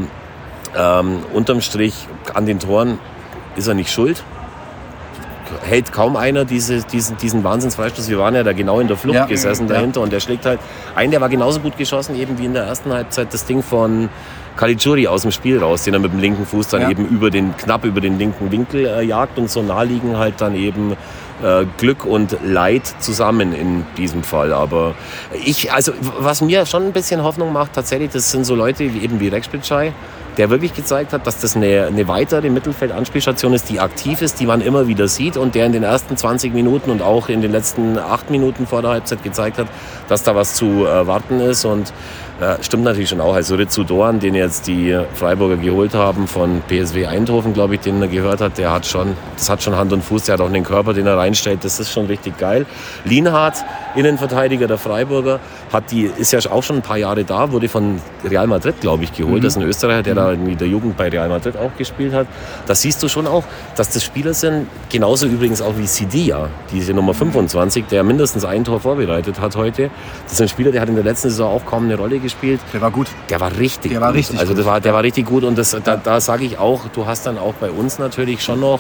ähm, 0.78 1.20
unterm 1.34 1.62
Strich 1.62 2.06
an 2.34 2.46
den 2.46 2.60
Toren 2.60 3.00
ist 3.56 3.68
er 3.68 3.76
nicht 3.76 3.92
schuld 3.94 4.22
hält 5.64 5.92
kaum 5.92 6.16
einer 6.16 6.46
diese, 6.46 6.82
diesen, 6.84 7.18
diesen 7.18 7.44
Wahnsinnsfreistoß. 7.44 8.10
Wir 8.10 8.20
waren 8.20 8.36
ja 8.36 8.44
da 8.44 8.54
genau 8.54 8.80
in 8.80 8.88
der 8.88 8.98
Flucht 8.98 9.16
ja, 9.16 9.26
gesessen 9.26 9.68
ja. 9.68 9.76
dahinter 9.76 10.02
und 10.02 10.12
der 10.12 10.20
schlägt 10.20 10.46
halt 10.46 10.60
ein, 10.96 11.12
der 11.12 11.22
war 11.22 11.30
genauso 11.30 11.60
gut 11.60 11.78
geschossen, 11.78 12.16
eben 12.16 12.38
wie 12.38 12.46
in 12.46 12.54
der 12.54 12.64
ersten 12.64 12.92
Halbzeit 12.92 13.34
das 13.34 13.46
Ding 13.46 13.64
von 13.64 14.10
Caligiuri 14.56 15.08
aus 15.08 15.24
dem 15.24 15.32
Spiel 15.32 15.60
raus, 15.60 15.84
den 15.84 15.94
er 15.94 16.00
mit 16.00 16.14
dem 16.14 16.20
linken 16.20 16.46
Fuß 16.46 16.70
dann 16.70 16.84
ja. 16.84 16.90
eben 16.90 17.06
über 17.08 17.30
den, 17.30 17.56
knapp 17.58 17.84
über 17.84 18.02
den 18.02 18.18
linken 18.18 18.52
Winkel 18.52 18.86
äh, 18.86 19.04
jagt 19.04 19.38
und 19.38 19.50
so 19.50 19.62
naheliegen 19.62 20.18
halt 20.18 20.40
dann 20.40 20.56
eben 20.56 20.96
äh, 21.44 21.66
Glück 21.78 22.06
und 22.06 22.38
Leid 22.44 22.86
zusammen 23.00 23.54
in 23.54 23.86
diesem 23.98 24.24
Fall. 24.24 24.54
Aber 24.54 24.96
ich, 25.44 25.72
also 25.74 25.92
was 26.20 26.42
mir 26.42 26.66
schon 26.66 26.84
ein 26.84 26.94
bisschen 26.94 27.24
Hoffnung 27.24 27.52
macht, 27.52 27.74
tatsächlich, 27.74 28.12
das 28.12 28.32
sind 28.32 28.46
so 28.46 28.56
Leute 28.56 28.94
wie 28.94 29.00
eben 29.00 29.20
wie 29.20 29.28
Rex 29.28 29.48
Bitschei, 29.48 29.94
der 30.38 30.50
wirklich 30.50 30.74
gezeigt 30.74 31.14
hat, 31.14 31.26
dass 31.28 31.40
das 31.40 31.56
eine, 31.56 31.86
eine 31.88 32.08
weitere 32.08 32.50
Mittelfeldanspielstation 32.50 33.54
ist, 33.54 33.70
die 33.70 33.80
aktiv 33.80 34.22
ist, 34.22 34.40
die 34.40 34.46
man 34.46 34.62
immer 34.62 34.88
wieder 34.88 35.08
sieht 35.08 35.38
und 35.38 35.56
der 35.56 35.66
in 35.66 35.72
den 35.72 35.84
ersten 35.84 36.18
20 36.18 36.54
Minuten 36.54 36.92
und 36.92 37.02
auch 37.02 37.30
in 37.30 37.42
den 37.42 37.52
letzten 37.52 37.98
8 37.98 38.30
Minuten 38.30 38.68
vor 38.68 38.82
der 38.82 38.92
Halbzeit 38.92 39.24
gezeigt 39.24 39.58
hat, 39.58 39.68
dass 40.08 40.24
da 40.24 40.36
was 40.36 40.56
zu 40.56 40.86
erwarten 40.86 41.40
ist 41.40 41.66
und 41.66 41.92
ja, 42.42 42.62
stimmt 42.62 42.84
natürlich 42.84 43.10
schon 43.10 43.22
auch. 43.22 43.34
Also 43.34 43.56
Ritsu 43.56 43.84
Doan, 43.84 44.20
den 44.20 44.36
jetzt 44.36 44.68
die 44.68 44.98
Freiburger 45.14 45.56
geholt 45.56 45.94
haben 45.94 46.28
von 46.28 46.62
PSW 46.68 47.06
Eindhoven, 47.06 47.54
glaube 47.54 47.76
ich, 47.76 47.82
den 47.82 48.02
er 48.02 48.10
gehört 48.10 48.42
hat, 48.42 48.58
der 48.58 48.72
hat 48.72 48.86
schon, 48.86 49.16
das 49.38 49.50
hat 49.50 49.64
schon 49.64 49.76
Hand 49.76 49.94
und 49.94 50.04
Fuß, 50.04 50.24
der 50.24 50.34
hat 50.34 50.42
auch 50.42 50.48
einen 50.48 50.66
Körper, 50.66 50.94
den 50.94 51.08
er 51.08 51.18
reinstellt. 51.18 51.64
Das 51.64 51.80
ist 51.80 51.92
schon 51.92 52.08
richtig 52.08 52.38
geil. 52.38 52.66
Lienhardt, 53.06 53.64
Innenverteidiger 53.96 54.68
der 54.68 54.78
Freiburger, 54.78 55.40
hat 55.72 55.92
die, 55.92 56.12
ist 56.18 56.34
ja 56.34 56.40
auch 56.52 56.64
schon 56.64 56.78
ein 56.78 56.82
paar 56.82 56.98
Jahre 56.98 57.24
da, 57.24 57.52
wurde 57.52 57.70
von 57.70 58.02
Real 58.26 58.48
Madrid, 58.48 58.82
glaube 58.82 59.06
ich, 59.06 59.14
geholt. 59.14 59.40
Mhm. 59.40 59.42
Das 59.42 59.54
ist 59.54 59.62
ein 59.62 59.68
Österreicher, 59.68 60.04
der 60.04 60.16
mhm. 60.16 60.20
Ja 60.26 60.32
in 60.34 60.58
der 60.58 60.68
Jugend 60.68 60.98
bei 60.98 61.10
Real 61.10 61.30
Madrid 61.30 61.56
auch 61.58 61.76
gespielt 61.78 62.14
hat. 62.14 62.28
Da 62.68 62.76
siehst 62.76 63.02
du 63.04 63.08
schon 63.08 63.28
auch, 63.28 63.44
dass 63.76 63.90
das 63.90 64.04
Spieler 64.04 64.34
sind, 64.34 64.68
genauso 64.90 65.26
übrigens 65.28 65.62
auch 65.62 65.78
wie 65.78 65.88
Sidia, 65.88 66.50
diese 66.72 66.94
Nummer 66.94 67.14
25, 67.14 67.86
der 67.88 68.04
mindestens 68.04 68.46
ein 68.46 68.64
Tor 68.64 68.80
vorbereitet 68.80 69.40
hat 69.40 69.56
heute. 69.56 69.90
Das 70.24 70.34
ist 70.34 70.42
ein 70.42 70.48
Spieler, 70.50 70.72
der 70.72 70.82
hat 70.82 70.90
in 70.90 70.96
der 70.96 71.04
letzten 71.04 71.30
Saison 71.30 71.54
auch 71.54 71.66
kaum 71.66 71.86
eine 71.86 71.96
Rolle 71.96 72.20
gespielt. 72.20 72.60
Der 72.74 72.82
war 72.82 72.92
gut. 72.92 73.08
Der 73.30 73.40
war 73.40 73.56
richtig 73.58 73.92
Der 73.92 74.02
war 74.02 74.10
gut. 74.10 74.18
richtig 74.18 74.40
Also 74.40 74.52
gut. 74.54 74.60
das 74.60 74.66
war, 74.66 74.80
der 74.82 74.94
war 74.94 75.04
richtig 75.04 75.26
gut 75.26 75.44
und 75.44 75.58
das, 75.58 75.76
da, 75.84 75.98
da 75.98 76.20
sage 76.22 76.46
ich 76.46 76.58
auch, 76.58 76.82
du 76.94 77.06
hast 77.06 77.26
dann 77.26 77.38
auch 77.38 77.54
bei 77.56 77.70
uns 77.72 78.00
natürlich 78.00 78.44
schon 78.44 78.60
noch 78.60 78.80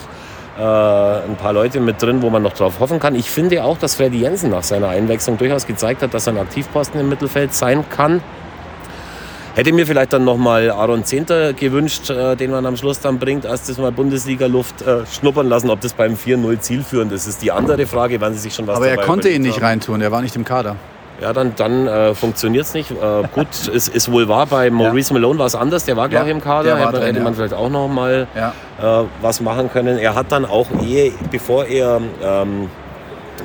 äh, 0.58 0.62
ein 0.62 1.36
paar 1.38 1.52
Leute 1.54 1.80
mit 1.80 2.02
drin, 2.02 2.22
wo 2.22 2.30
man 2.30 2.42
noch 2.42 2.54
drauf 2.54 2.80
hoffen 2.80 3.00
kann. 3.00 3.14
Ich 3.16 3.30
finde 3.30 3.64
auch, 3.64 3.78
dass 3.78 3.96
Freddy 3.96 4.20
Jensen 4.20 4.52
nach 4.52 4.64
seiner 4.64 4.88
Einwechslung 4.90 5.38
durchaus 5.38 5.68
gezeigt 5.68 6.02
hat, 6.02 6.14
dass 6.14 6.28
er 6.28 6.34
ein 6.34 6.40
Aktivposten 6.40 7.00
im 7.00 7.10
Mittelfeld 7.10 7.54
sein 7.54 7.84
kann. 7.90 8.22
Hätte 9.56 9.72
mir 9.72 9.88
vielleicht 9.88 10.12
dann 10.12 10.26
nochmal 10.26 10.70
Aaron 10.70 11.06
Zehnter 11.06 11.54
gewünscht, 11.54 12.10
äh, 12.10 12.36
den 12.36 12.52
man 12.52 12.66
am 12.66 12.76
Schluss 12.76 13.00
dann 13.00 13.20
bringt, 13.20 13.46
als 13.46 13.66
das 13.68 13.78
mal 13.78 13.90
Bundesliga-Luft 13.92 14.82
äh, 14.82 15.06
schnuppern 15.06 15.48
lassen. 15.48 15.70
Ob 15.70 15.80
das 15.80 15.94
beim 15.94 16.16
4-0 16.16 16.60
zielführend 16.60 17.14
ist, 17.14 17.26
ist 17.26 17.42
die 17.42 17.54
andere 17.54 17.86
Frage, 17.86 18.20
wann 18.20 18.34
sie 18.34 18.40
sich 18.40 18.54
schon 18.54 18.68
was 18.68 18.76
Aber 18.76 18.90
er 18.90 18.98
konnte 18.98 19.30
ihn 19.30 19.44
nicht 19.44 19.56
haben. 19.58 19.64
reintun, 19.66 20.02
er 20.02 20.12
war 20.12 20.22
nicht 20.22 20.36
im 20.36 20.44
Kader. 20.44 20.76
Ja, 21.22 21.32
dann, 21.32 21.54
dann 21.56 21.88
äh, 21.88 22.14
funktioniert 22.14 22.66
es 22.66 22.74
nicht. 22.74 22.92
Äh, 22.92 22.96
gut, 23.34 23.48
es 23.74 23.88
ist 23.88 24.12
wohl 24.12 24.28
wahr, 24.28 24.46
bei 24.48 24.70
Maurice 24.70 25.14
Malone 25.14 25.40
war 25.40 25.46
es 25.46 25.56
anders, 25.56 25.86
der 25.86 25.96
war, 25.96 26.10
glaube 26.10 26.26
ich, 26.26 26.32
Ja, 26.32 26.36
im 26.36 26.44
Kader. 26.44 26.78
Hätte, 26.78 26.92
drin, 26.92 27.04
hätte 27.04 27.20
man 27.22 27.32
ja. 27.32 27.38
vielleicht 27.38 27.54
auch 27.54 27.70
noch 27.70 27.88
mal 27.88 28.28
Ja. 28.36 29.02
äh, 29.02 29.06
was 29.22 29.40
machen 29.40 29.72
können. 29.72 29.98
Er 29.98 30.16
hat 30.16 30.34
dann 30.34 30.44
auch, 30.44 30.68
ehe, 30.86 31.14
bevor 31.32 31.64
er 31.66 32.02
ähm, 32.22 32.70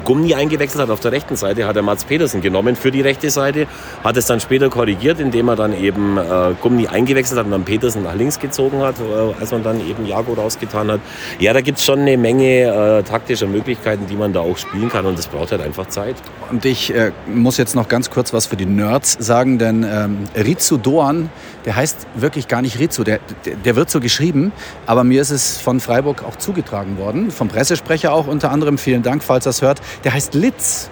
Gummi 0.04 0.34
eingewechselt 0.34 0.82
hat 0.82 0.90
auf 0.90 1.00
der 1.00 1.12
rechten 1.12 1.36
Seite, 1.36 1.66
hat 1.66 1.76
er 1.76 1.82
Mats 1.82 2.04
Petersen 2.04 2.40
genommen 2.40 2.76
für 2.76 2.90
die 2.90 3.00
rechte 3.00 3.30
Seite, 3.30 3.66
hat 4.02 4.16
es 4.16 4.26
dann 4.26 4.40
später 4.40 4.68
korrigiert, 4.68 5.20
indem 5.20 5.48
er 5.48 5.56
dann 5.56 5.72
eben 5.72 6.18
äh, 6.18 6.54
Gummi 6.60 6.86
eingewechselt 6.86 7.38
hat 7.38 7.46
und 7.46 7.52
dann 7.52 7.64
Petersen 7.64 8.02
nach 8.02 8.14
links 8.14 8.38
gezogen 8.38 8.80
hat, 8.80 8.96
äh, 9.00 9.40
als 9.40 9.50
man 9.52 9.62
dann 9.62 9.80
eben 9.86 10.06
Jago 10.06 10.34
rausgetan 10.34 10.90
hat. 10.90 11.00
Ja, 11.38 11.52
da 11.52 11.60
gibt 11.60 11.78
es 11.78 11.84
schon 11.84 12.00
eine 12.00 12.16
Menge 12.16 12.98
äh, 12.98 13.02
taktischer 13.02 13.46
Möglichkeiten, 13.46 14.06
die 14.06 14.16
man 14.16 14.32
da 14.32 14.40
auch 14.40 14.56
spielen 14.56 14.88
kann 14.88 15.06
und 15.06 15.18
das 15.18 15.28
braucht 15.28 15.52
halt 15.52 15.62
einfach 15.62 15.86
Zeit. 15.88 16.16
Und 16.50 16.64
ich 16.64 16.94
äh, 16.94 17.12
muss 17.26 17.56
jetzt 17.56 17.74
noch 17.74 17.88
ganz 17.88 18.10
kurz 18.10 18.32
was 18.32 18.46
für 18.46 18.56
die 18.56 18.66
Nerds 18.66 19.16
sagen, 19.20 19.58
denn 19.58 19.86
ähm, 19.88 20.18
Rizu 20.36 20.76
Doan, 20.76 21.30
der 21.64 21.76
heißt 21.76 22.06
wirklich 22.14 22.48
gar 22.48 22.62
nicht 22.62 22.78
Rizu, 22.78 23.04
der, 23.04 23.20
der, 23.44 23.56
der 23.56 23.76
wird 23.76 23.90
so 23.90 24.00
geschrieben, 24.00 24.52
aber 24.86 25.04
mir 25.04 25.20
ist 25.22 25.30
es 25.30 25.58
von 25.58 25.80
Freiburg 25.80 26.22
auch 26.24 26.36
zugetragen 26.36 26.96
worden, 26.98 27.30
vom 27.30 27.48
Pressesprecher 27.48 28.12
auch 28.12 28.26
unter 28.26 28.50
anderem, 28.50 28.78
vielen 28.78 29.02
Dank, 29.02 29.22
falls 29.22 29.46
er 29.46 29.50
es 29.50 29.62
hört, 29.62 29.80
der 30.04 30.12
heißt 30.14 30.34
Litz. 30.34 30.90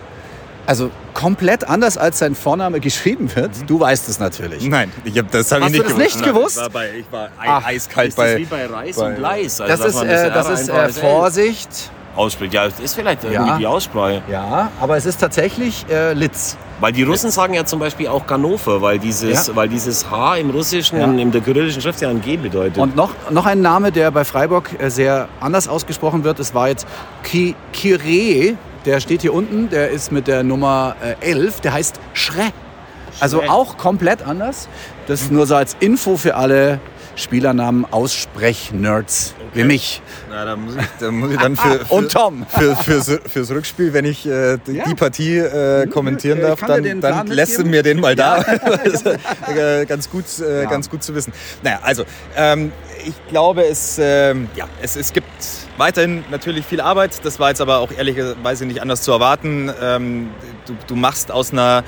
Also 0.66 0.90
komplett 1.14 1.66
anders 1.66 1.96
als 1.96 2.18
sein 2.18 2.34
Vorname 2.34 2.78
geschrieben 2.80 3.34
wird. 3.34 3.50
Du 3.66 3.80
weißt 3.80 4.06
es 4.10 4.18
natürlich. 4.18 4.68
Nein, 4.68 4.92
ich 5.02 5.16
hab, 5.18 5.30
das 5.30 5.50
habe 5.50 5.62
ich 5.62 5.64
Hast 5.68 5.72
nicht 5.72 5.84
du 5.84 5.88
das 5.88 5.96
gewusst. 5.96 6.16
nicht 6.16 6.24
gewusst? 6.26 6.56
Ich 6.58 6.62
war, 6.62 6.68
bei, 6.70 6.90
ich 6.98 7.10
war 7.10 7.28
Ach, 7.38 7.64
eiskalt 7.64 8.08
ist 8.10 8.18
das 8.18 8.24
bei. 8.26 8.36
wie 8.36 8.44
bei 8.44 8.66
Reis 8.66 8.96
bei- 8.96 9.06
und 9.06 9.18
Leis? 9.18 9.60
Also, 9.62 9.82
Das 9.84 9.94
ist, 9.94 10.02
äh, 10.02 10.30
das 10.30 10.60
ist 10.60 10.68
äh, 10.68 10.88
Vorsicht. 10.90 11.90
Ausspricht. 12.18 12.52
Ja, 12.54 12.64
das 12.64 12.80
ist 12.80 12.94
vielleicht 12.94 13.24
irgendwie 13.24 13.50
Ja. 13.50 13.58
die 13.58 13.66
Aussprache. 13.66 14.22
Ja, 14.30 14.70
aber 14.80 14.96
es 14.96 15.06
ist 15.06 15.20
tatsächlich 15.20 15.86
äh, 15.90 16.12
Litz. 16.12 16.56
Weil 16.80 16.92
die 16.92 17.02
Russen 17.02 17.30
sagen 17.30 17.54
ja 17.54 17.64
zum 17.64 17.80
Beispiel 17.80 18.08
auch 18.08 18.26
Ganofer, 18.26 18.82
weil 18.82 18.98
dieses, 18.98 19.46
Ja. 19.48 19.56
weil 19.56 19.68
dieses 19.68 20.10
H 20.10 20.36
im 20.36 20.50
Russischen, 20.50 20.98
Ja. 21.00 21.06
in, 21.06 21.30
der 21.32 21.40
kyrillischen 21.40 21.80
Schrift 21.82 22.00
ja 22.00 22.08
ein 22.08 22.20
G 22.20 22.36
bedeutet. 22.36 22.78
Und 22.78 22.94
noch, 22.96 23.10
noch 23.30 23.46
ein 23.46 23.60
Name, 23.60 23.90
der 23.92 24.10
bei 24.10 24.24
Freiburg 24.24 24.70
äh, 24.78 24.90
sehr 24.90 25.28
anders 25.40 25.68
ausgesprochen 25.68 26.24
wird. 26.24 26.38
Es 26.40 26.54
war 26.54 26.68
jetzt 26.68 26.86
Ki 27.22 27.54
Kire. 27.72 28.56
Der 28.84 29.00
steht 29.00 29.22
hier 29.22 29.34
unten. 29.34 29.68
Der 29.70 29.90
ist 29.90 30.12
mit 30.12 30.28
der 30.28 30.42
Nummer 30.42 30.96
äh, 31.20 31.30
11. 31.32 31.60
Der 31.60 31.72
heißt 31.72 31.98
Schre. 32.12 32.52
Also 33.20 33.40
Schre. 33.40 33.50
auch 33.50 33.76
komplett 33.76 34.22
anders. 34.26 34.68
Das 35.08 35.30
nur 35.30 35.46
so 35.46 35.56
als 35.56 35.76
Info 35.80 36.16
für 36.16 36.36
alle 36.36 36.78
Spielernamen 37.18 37.84
Aussprech-Nerds 37.90 39.34
wie 39.52 39.64
mich. 39.64 40.00
Na, 40.30 40.44
da 40.44 40.56
muss 40.56 40.76
ich, 40.76 40.82
da 41.00 41.10
muss 41.10 41.32
ich 41.32 41.38
dann 41.38 41.56
für, 41.56 41.78
für, 41.84 41.92
Und 41.94 42.12
Tom. 42.12 42.46
für, 42.56 42.76
fürs, 42.76 43.10
fürs 43.26 43.50
Rückspiel, 43.50 43.92
wenn 43.92 44.04
ich 44.04 44.24
äh, 44.26 44.58
die, 44.66 44.72
Ja. 44.72 44.84
die 44.84 44.94
Partie 44.94 45.38
äh, 45.38 45.86
kommentieren 45.88 46.38
Ich 46.38 46.44
darf, 46.44 46.60
kann 46.60 46.82
dir 46.82 46.90
dann, 46.96 47.00
dann 47.00 47.26
lässt 47.26 47.58
du 47.58 47.64
mir 47.64 47.82
den 47.82 47.98
mal 48.00 48.14
da. 48.14 48.36
Ist, 48.84 49.04
äh, 49.06 49.84
ganz, 49.86 50.08
gut, 50.10 50.24
äh, 50.40 50.62
Ja. 50.62 50.70
ganz 50.70 50.88
gut 50.88 51.02
zu 51.02 51.14
wissen. 51.14 51.32
Naja, 51.62 51.80
also 51.82 52.04
ähm, 52.36 52.70
ich 53.04 53.14
glaube, 53.28 53.64
es, 53.66 53.98
ähm, 54.00 54.48
ja, 54.54 54.66
es, 54.80 54.94
es 54.96 55.12
gibt 55.12 55.26
weiterhin 55.76 56.24
natürlich 56.30 56.64
viel 56.66 56.80
Arbeit. 56.80 57.24
Das 57.24 57.40
war 57.40 57.48
jetzt 57.48 57.60
aber 57.60 57.78
auch 57.78 57.90
ehrlicherweise 57.90 58.64
nicht 58.66 58.80
anders 58.80 59.02
zu 59.02 59.10
erwarten. 59.12 59.72
Ähm, 59.82 60.28
du, 60.66 60.76
du 60.86 60.94
machst 60.96 61.32
aus 61.32 61.52
einer 61.52 61.82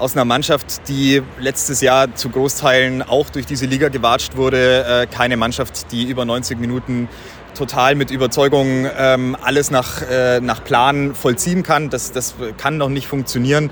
aus 0.00 0.16
einer 0.16 0.24
Mannschaft, 0.24 0.88
die 0.88 1.22
letztes 1.38 1.80
Jahr 1.82 2.14
zu 2.14 2.30
Großteilen 2.30 3.02
auch 3.02 3.28
durch 3.28 3.46
diese 3.46 3.66
Liga 3.66 3.88
gewatscht 3.88 4.36
wurde, 4.36 4.84
äh, 4.84 5.06
keine 5.06 5.36
Mannschaft, 5.36 5.92
die 5.92 6.04
über 6.04 6.24
90 6.24 6.58
Minuten 6.58 7.08
total 7.54 7.94
mit 7.94 8.10
Überzeugung 8.10 8.88
ähm, 8.96 9.36
alles 9.42 9.70
nach, 9.70 10.02
äh, 10.02 10.40
nach 10.40 10.64
Plan 10.64 11.14
vollziehen 11.14 11.62
kann. 11.62 11.90
Das, 11.90 12.12
das 12.12 12.34
kann 12.56 12.78
noch 12.78 12.88
nicht 12.88 13.06
funktionieren. 13.06 13.70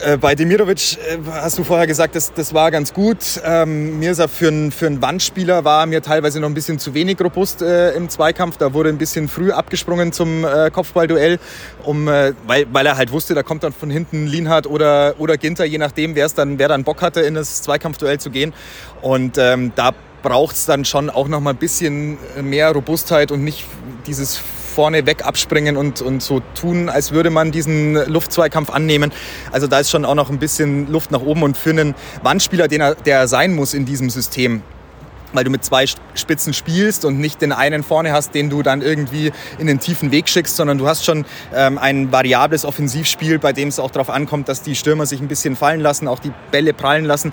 Äh, 0.00 0.16
Bei 0.16 0.34
Demirovic 0.34 0.98
äh, 0.98 1.18
hast 1.30 1.58
du 1.58 1.64
vorher 1.64 1.86
gesagt, 1.86 2.16
das, 2.16 2.32
das 2.32 2.52
war 2.52 2.70
ganz 2.70 2.92
gut. 2.92 3.40
Ähm, 3.44 4.00
Mirza 4.00 4.26
für 4.26 4.48
einen 4.48 4.72
für 4.72 5.00
Wandspieler 5.00 5.64
war 5.64 5.86
mir 5.86 6.02
teilweise 6.02 6.40
noch 6.40 6.48
ein 6.48 6.54
bisschen 6.54 6.78
zu 6.78 6.94
wenig 6.94 7.20
robust 7.20 7.62
äh, 7.62 7.92
im 7.92 8.08
Zweikampf. 8.08 8.56
Da 8.56 8.74
wurde 8.74 8.88
ein 8.88 8.98
bisschen 8.98 9.28
früh 9.28 9.52
abgesprungen 9.52 10.12
zum 10.12 10.44
äh, 10.44 10.70
Kopfballduell, 10.70 11.38
um, 11.84 12.06
weil, 12.06 12.66
weil 12.72 12.86
er 12.86 12.96
halt 12.96 13.12
wusste, 13.12 13.34
da 13.34 13.42
kommt 13.42 13.62
dann 13.62 13.72
von 13.72 13.90
hinten 13.90 14.26
Lienhardt 14.26 14.66
oder, 14.66 15.14
oder 15.18 15.36
Ginter, 15.36 15.64
je 15.64 15.78
nachdem, 15.78 16.14
wer 16.14 16.26
es 16.26 16.34
dann, 16.34 16.58
wer 16.58 16.68
dann 16.68 16.82
Bock 16.82 17.00
hatte, 17.02 17.20
in 17.20 17.34
das 17.34 17.62
Zweikampfduell 17.62 18.18
zu 18.18 18.30
gehen. 18.30 18.52
Und 19.00 19.38
ähm, 19.38 19.72
da 19.76 19.92
braucht 20.22 20.56
es 20.56 20.66
dann 20.66 20.84
schon 20.84 21.10
auch 21.10 21.28
noch 21.28 21.40
mal 21.40 21.50
ein 21.50 21.56
bisschen 21.56 22.18
mehr 22.42 22.72
Robustheit 22.72 23.30
und 23.30 23.44
nicht 23.44 23.64
dieses 24.06 24.40
vorne 24.74 25.06
weg 25.06 25.24
abspringen 25.24 25.76
und, 25.76 26.02
und 26.02 26.22
so 26.22 26.42
tun, 26.54 26.88
als 26.88 27.12
würde 27.12 27.30
man 27.30 27.52
diesen 27.52 27.94
Luftzweikampf 27.94 28.70
annehmen. 28.70 29.12
Also 29.52 29.66
da 29.66 29.78
ist 29.78 29.90
schon 29.90 30.04
auch 30.04 30.16
noch 30.16 30.30
ein 30.30 30.38
bisschen 30.38 30.90
Luft 30.90 31.10
nach 31.10 31.22
oben 31.22 31.42
und 31.42 31.56
für 31.56 31.70
einen 31.70 31.94
Wandspieler, 32.22 32.68
den 32.68 32.80
er, 32.80 32.94
der 32.94 33.18
er 33.20 33.28
sein 33.28 33.54
muss 33.54 33.72
in 33.72 33.86
diesem 33.86 34.10
System, 34.10 34.62
weil 35.32 35.44
du 35.44 35.50
mit 35.50 35.64
zwei 35.64 35.84
Spitzen 36.14 36.52
spielst 36.52 37.04
und 37.04 37.18
nicht 37.18 37.40
den 37.40 37.52
einen 37.52 37.82
vorne 37.82 38.12
hast, 38.12 38.34
den 38.34 38.50
du 38.50 38.62
dann 38.62 38.82
irgendwie 38.82 39.32
in 39.58 39.66
den 39.66 39.78
tiefen 39.78 40.10
Weg 40.10 40.28
schickst, 40.28 40.56
sondern 40.56 40.78
du 40.78 40.88
hast 40.88 41.04
schon 41.04 41.24
ähm, 41.54 41.78
ein 41.78 42.10
variables 42.10 42.64
Offensivspiel, 42.64 43.38
bei 43.38 43.52
dem 43.52 43.68
es 43.68 43.78
auch 43.78 43.90
darauf 43.90 44.10
ankommt, 44.10 44.48
dass 44.48 44.62
die 44.62 44.74
Stürmer 44.74 45.06
sich 45.06 45.20
ein 45.20 45.28
bisschen 45.28 45.56
fallen 45.56 45.80
lassen, 45.80 46.08
auch 46.08 46.18
die 46.18 46.32
Bälle 46.50 46.72
prallen 46.72 47.04
lassen. 47.04 47.32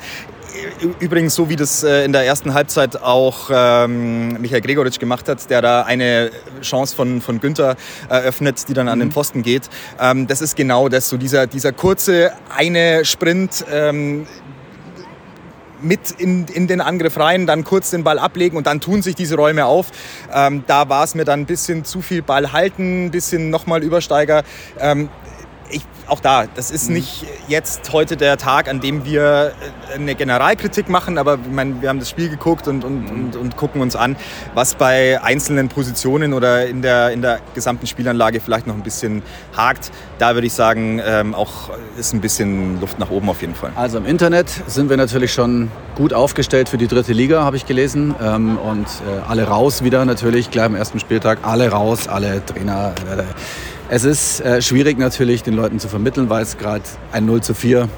Übrigens, 0.99 1.35
so 1.35 1.49
wie 1.49 1.55
das 1.55 1.83
äh, 1.83 2.03
in 2.05 2.13
der 2.13 2.25
ersten 2.25 2.53
Halbzeit 2.53 3.01
auch 3.01 3.49
ähm, 3.53 4.33
Michael 4.41 4.61
Gregoritsch 4.61 4.99
gemacht 4.99 5.27
hat, 5.27 5.49
der 5.49 5.61
da 5.61 5.83
eine 5.83 6.31
Chance 6.61 6.95
von, 6.95 7.21
von 7.21 7.39
Günther 7.39 7.75
eröffnet, 8.09 8.67
die 8.67 8.73
dann 8.73 8.87
an 8.87 8.99
den 8.99 9.11
Pfosten 9.11 9.43
geht. 9.43 9.69
Ähm, 9.99 10.27
das 10.27 10.41
ist 10.41 10.55
genau 10.55 10.89
das, 10.89 11.09
so 11.09 11.17
dieser, 11.17 11.47
dieser 11.47 11.71
kurze 11.71 12.31
eine 12.55 13.05
Sprint, 13.05 13.65
ähm, 13.71 14.27
mit 15.83 16.11
in, 16.11 16.45
in 16.47 16.67
den 16.67 16.81
Angriff 16.81 17.17
rein, 17.17 17.47
dann 17.47 17.63
kurz 17.63 17.89
den 17.89 18.03
Ball 18.03 18.19
ablegen 18.19 18.57
und 18.57 18.67
dann 18.67 18.81
tun 18.81 19.01
sich 19.01 19.15
diese 19.15 19.35
Räume 19.35 19.65
auf. 19.65 19.87
Ähm, 20.33 20.63
da 20.67 20.89
war 20.89 21.03
es 21.03 21.15
mir 21.15 21.25
dann 21.25 21.41
ein 21.41 21.45
bisschen 21.45 21.85
zu 21.85 22.01
viel 22.01 22.21
Ball 22.21 22.51
halten, 22.51 23.05
ein 23.05 23.11
bisschen 23.11 23.49
nochmal 23.49 23.83
Übersteiger. 23.83 24.43
Ich, 25.71 25.83
auch 26.07 26.19
da, 26.19 26.45
das 26.53 26.71
ist 26.71 26.89
nicht 26.89 27.25
jetzt 27.47 27.91
heute 27.93 28.17
der 28.17 28.37
Tag, 28.37 28.69
an 28.69 28.81
dem 28.81 29.05
wir 29.05 29.53
äh, 29.91 29.95
eine 29.95 30.15
Generalkritik 30.15 30.89
machen, 30.89 31.17
aber 31.17 31.35
ich 31.35 31.51
meine, 31.51 31.81
wir 31.81 31.89
haben 31.89 31.99
das 31.99 32.09
Spiel 32.09 32.29
geguckt 32.29 32.67
und, 32.67 32.83
und, 32.83 33.09
und, 33.09 33.35
und 33.35 33.57
gucken 33.57 33.81
uns 33.81 33.95
an, 33.95 34.15
was 34.53 34.75
bei 34.75 35.21
einzelnen 35.21 35.69
Positionen 35.69 36.33
oder 36.33 36.65
in 36.67 36.81
der, 36.81 37.11
in 37.11 37.21
der 37.21 37.39
gesamten 37.53 37.87
Spielanlage 37.87 38.39
vielleicht 38.39 38.67
noch 38.67 38.75
ein 38.75 38.83
bisschen 38.83 39.21
hakt. 39.55 39.91
Da 40.19 40.33
würde 40.33 40.47
ich 40.47 40.53
sagen, 40.53 41.01
ähm, 41.05 41.33
auch 41.33 41.69
ist 41.97 42.13
ein 42.13 42.21
bisschen 42.21 42.79
Luft 42.79 42.99
nach 42.99 43.09
oben 43.09 43.29
auf 43.29 43.41
jeden 43.41 43.55
Fall. 43.55 43.71
Also 43.75 43.97
im 43.97 44.05
Internet 44.05 44.49
sind 44.67 44.89
wir 44.89 44.97
natürlich 44.97 45.33
schon 45.33 45.71
gut 45.95 46.13
aufgestellt 46.13 46.69
für 46.69 46.77
die 46.77 46.87
dritte 46.87 47.13
Liga, 47.13 47.43
habe 47.43 47.57
ich 47.57 47.65
gelesen. 47.65 48.15
Ähm, 48.21 48.57
und 48.57 48.87
äh, 48.87 49.29
alle 49.29 49.47
raus 49.47 49.83
wieder 49.83 50.05
natürlich, 50.05 50.51
gleich 50.51 50.65
am 50.65 50.75
ersten 50.75 50.99
Spieltag. 50.99 51.39
Alle 51.43 51.69
raus, 51.69 52.07
alle 52.07 52.45
Trainer. 52.45 52.93
Äh, 53.09 53.23
es 53.91 54.05
ist 54.05 54.39
äh, 54.39 54.61
schwierig 54.61 54.97
natürlich, 54.97 55.43
den 55.43 55.53
Leuten 55.53 55.77
zu 55.77 55.89
vermitteln, 55.89 56.29
weil 56.29 56.43
es 56.43 56.57
gerade 56.57 56.83
ein 57.11 57.25
0 57.25 57.41
zu 57.41 57.53
4 57.53 57.89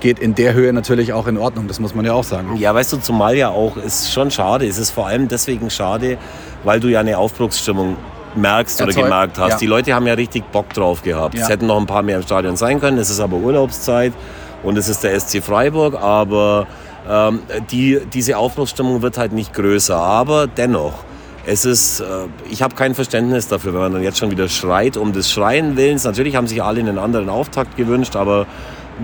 geht 0.00 0.20
in 0.20 0.34
der 0.34 0.54
Höhe 0.54 0.72
natürlich 0.72 1.12
auch 1.12 1.26
in 1.26 1.36
Ordnung. 1.36 1.68
Das 1.68 1.80
muss 1.80 1.94
man 1.94 2.06
ja 2.06 2.14
auch 2.14 2.24
sagen. 2.24 2.56
Ja, 2.56 2.74
weißt 2.74 2.94
du, 2.94 2.96
zumal 2.96 3.36
ja 3.36 3.50
auch, 3.50 3.76
ist 3.76 4.10
schon 4.10 4.30
schade. 4.30 4.66
Es 4.66 4.78
ist 4.78 4.90
vor 4.90 5.06
allem 5.06 5.28
deswegen 5.28 5.68
schade, 5.68 6.16
weil 6.64 6.80
du 6.80 6.88
ja 6.88 7.00
eine 7.00 7.18
Aufbruchsstimmung 7.18 7.98
merkst 8.36 8.80
oder 8.80 8.88
Erzeugt, 8.88 9.04
gemerkt 9.04 9.38
hast. 9.38 9.50
ja. 9.50 9.58
Die 9.58 9.66
Leute 9.66 9.94
haben 9.94 10.06
ja 10.06 10.14
richtig 10.14 10.50
Bock 10.50 10.72
drauf 10.72 11.02
gehabt. 11.02 11.34
Ja. 11.34 11.42
Es 11.42 11.50
hätten 11.50 11.66
noch 11.66 11.78
ein 11.78 11.86
paar 11.86 12.02
mehr 12.02 12.16
im 12.16 12.22
Stadion 12.22 12.56
sein 12.56 12.80
können. 12.80 12.96
Es 12.96 13.10
ist 13.10 13.20
aber 13.20 13.36
Urlaubszeit 13.36 14.14
und 14.62 14.78
es 14.78 14.88
ist 14.88 15.04
der 15.04 15.18
SC 15.20 15.42
Freiburg, 15.42 16.00
aber 16.00 16.66
ähm, 17.06 17.40
die, 17.70 18.00
diese 18.14 18.38
Aufbruchsstimmung 18.38 19.02
wird 19.02 19.18
halt 19.18 19.32
nicht 19.32 19.52
größer. 19.52 19.96
Aber 19.96 20.46
dennoch, 20.46 21.04
es 21.48 21.64
ist, 21.64 22.00
äh, 22.00 22.04
ich 22.50 22.62
habe 22.62 22.74
kein 22.74 22.94
Verständnis 22.94 23.48
dafür, 23.48 23.72
wenn 23.72 23.80
man 23.80 23.92
dann 23.94 24.02
jetzt 24.02 24.18
schon 24.18 24.30
wieder 24.30 24.48
schreit 24.48 24.98
um 24.98 25.14
des 25.14 25.30
Schreien 25.30 25.76
Willens. 25.76 26.04
Natürlich 26.04 26.36
haben 26.36 26.46
sich 26.46 26.62
alle 26.62 26.80
einen 26.80 26.98
anderen 26.98 27.30
Auftakt 27.30 27.76
gewünscht, 27.76 28.16
aber 28.16 28.46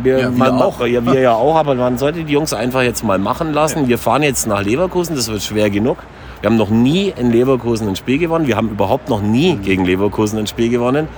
wir, 0.02 0.18
Ja, 0.18 0.30
man, 0.30 0.50
auch. 0.50 0.84
Ja, 0.86 1.04
wir 1.06 1.20
ja 1.20 1.34
auch, 1.34 1.56
aber 1.56 1.74
man 1.74 1.96
sollte 1.96 2.22
die 2.22 2.32
Jungs 2.32 2.52
einfach 2.52 2.82
jetzt 2.82 3.02
mal 3.02 3.18
machen 3.18 3.54
lassen. 3.54 3.88
Wir 3.88 3.96
fahren 3.96 4.22
jetzt 4.22 4.46
nach 4.46 4.62
Leverkusen, 4.62 5.16
das 5.16 5.30
wird 5.30 5.42
schwer 5.42 5.70
genug. 5.70 5.98
Wir 6.40 6.50
haben 6.50 6.58
noch 6.58 6.68
nie 6.68 7.14
in 7.16 7.32
Leverkusen 7.32 7.88
ein 7.88 7.96
Spiel 7.96 8.18
gewonnen. 8.18 8.46
Wir 8.46 8.56
haben 8.56 8.68
überhaupt 8.68 9.08
noch 9.08 9.22
nie 9.22 9.56
gegen 9.56 9.86
Leverkusen 9.86 10.38
ein 10.38 10.46
Spiel 10.46 10.68
gewonnen. 10.68 11.08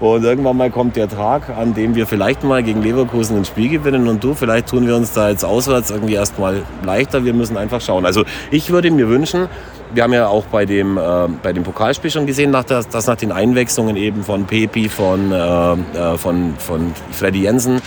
Und 0.00 0.24
irgendwann 0.24 0.58
mal 0.58 0.70
kommt 0.70 0.96
der 0.96 1.08
Tag, 1.08 1.48
an 1.56 1.72
dem 1.72 1.94
wir 1.94 2.06
vielleicht 2.06 2.44
mal 2.44 2.62
gegen 2.62 2.82
Leverkusen 2.82 3.38
ein 3.38 3.44
Spiel 3.46 3.70
gewinnen 3.70 4.06
und 4.06 4.22
du, 4.22 4.34
vielleicht 4.34 4.68
tun 4.68 4.86
wir 4.86 4.96
uns 4.96 5.12
da 5.12 5.30
jetzt 5.30 5.44
auswärts 5.44 5.90
irgendwie 5.90 6.14
erstmal 6.14 6.62
leichter. 6.84 7.24
Wir 7.24 7.32
müssen 7.32 7.56
einfach 7.56 7.80
schauen. 7.80 8.04
Also 8.04 8.24
ich 8.50 8.70
würde 8.70 8.90
mir 8.90 9.08
wünschen, 9.08 9.48
wir 9.94 10.02
haben 10.02 10.12
ja 10.12 10.26
auch 10.26 10.44
bei 10.46 10.66
dem, 10.66 10.96
äh, 10.96 11.00
bei 11.42 11.52
dem 11.52 11.62
Pokalspiel 11.62 12.10
schon 12.10 12.26
gesehen, 12.26 12.50
nach 12.50 12.64
der, 12.64 12.82
dass 12.84 13.06
nach 13.06 13.16
den 13.16 13.32
Einwechslungen 13.32 13.96
eben 13.96 14.24
von 14.24 14.44
Pepi, 14.44 14.88
von, 14.88 15.32
äh, 15.32 15.36
äh, 15.36 16.18
von, 16.18 16.54
von 16.58 16.92
Freddy 17.12 17.42
Jensen, 17.42 17.80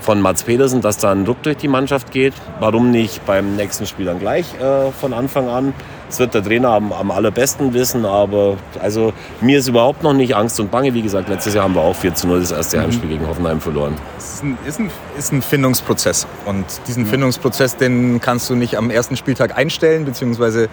von 0.00 0.20
Mats 0.20 0.42
Pedersen, 0.44 0.80
dass 0.80 0.98
da 0.98 1.12
ein 1.12 1.26
Ruck 1.26 1.42
durch 1.42 1.58
die 1.58 1.68
Mannschaft 1.68 2.10
geht. 2.10 2.34
Warum 2.58 2.90
nicht 2.90 3.24
beim 3.26 3.56
nächsten 3.56 3.86
Spiel 3.86 4.06
dann 4.06 4.18
gleich 4.18 4.46
äh, 4.60 4.90
von 4.92 5.12
Anfang 5.12 5.48
an? 5.48 5.74
Das 6.08 6.18
wird 6.18 6.34
der 6.34 6.42
Trainer 6.42 6.70
am, 6.70 6.92
am 6.92 7.12
allerbesten 7.12 7.72
wissen, 7.72 8.04
aber 8.04 8.56
also 8.80 9.12
mir 9.40 9.60
ist 9.60 9.68
überhaupt 9.68 10.02
noch 10.02 10.12
nicht 10.12 10.34
Angst 10.34 10.58
und 10.58 10.68
Bange. 10.70 10.92
Wie 10.92 11.02
gesagt, 11.02 11.28
letztes 11.28 11.54
Jahr 11.54 11.64
haben 11.64 11.74
wir 11.74 11.82
auch 11.82 11.94
4 11.94 12.14
zu 12.14 12.26
0 12.26 12.40
das 12.40 12.50
erste 12.50 12.80
Heimspiel 12.80 13.10
gegen 13.10 13.28
Hoffenheim 13.28 13.60
verloren. 13.60 13.94
Es 14.18 14.34
ist 14.34 14.42
ein, 14.42 14.58
ist, 14.66 14.80
ein, 14.80 14.90
ist 15.16 15.32
ein 15.32 15.40
Findungsprozess. 15.40 16.26
Und 16.46 16.64
diesen 16.88 17.06
Findungsprozess, 17.06 17.76
den 17.76 18.20
kannst 18.20 18.50
du 18.50 18.56
nicht 18.56 18.76
am 18.76 18.90
ersten 18.90 19.16
Spieltag 19.16 19.56
einstellen, 19.56 20.04
beziehungsweise 20.04 20.68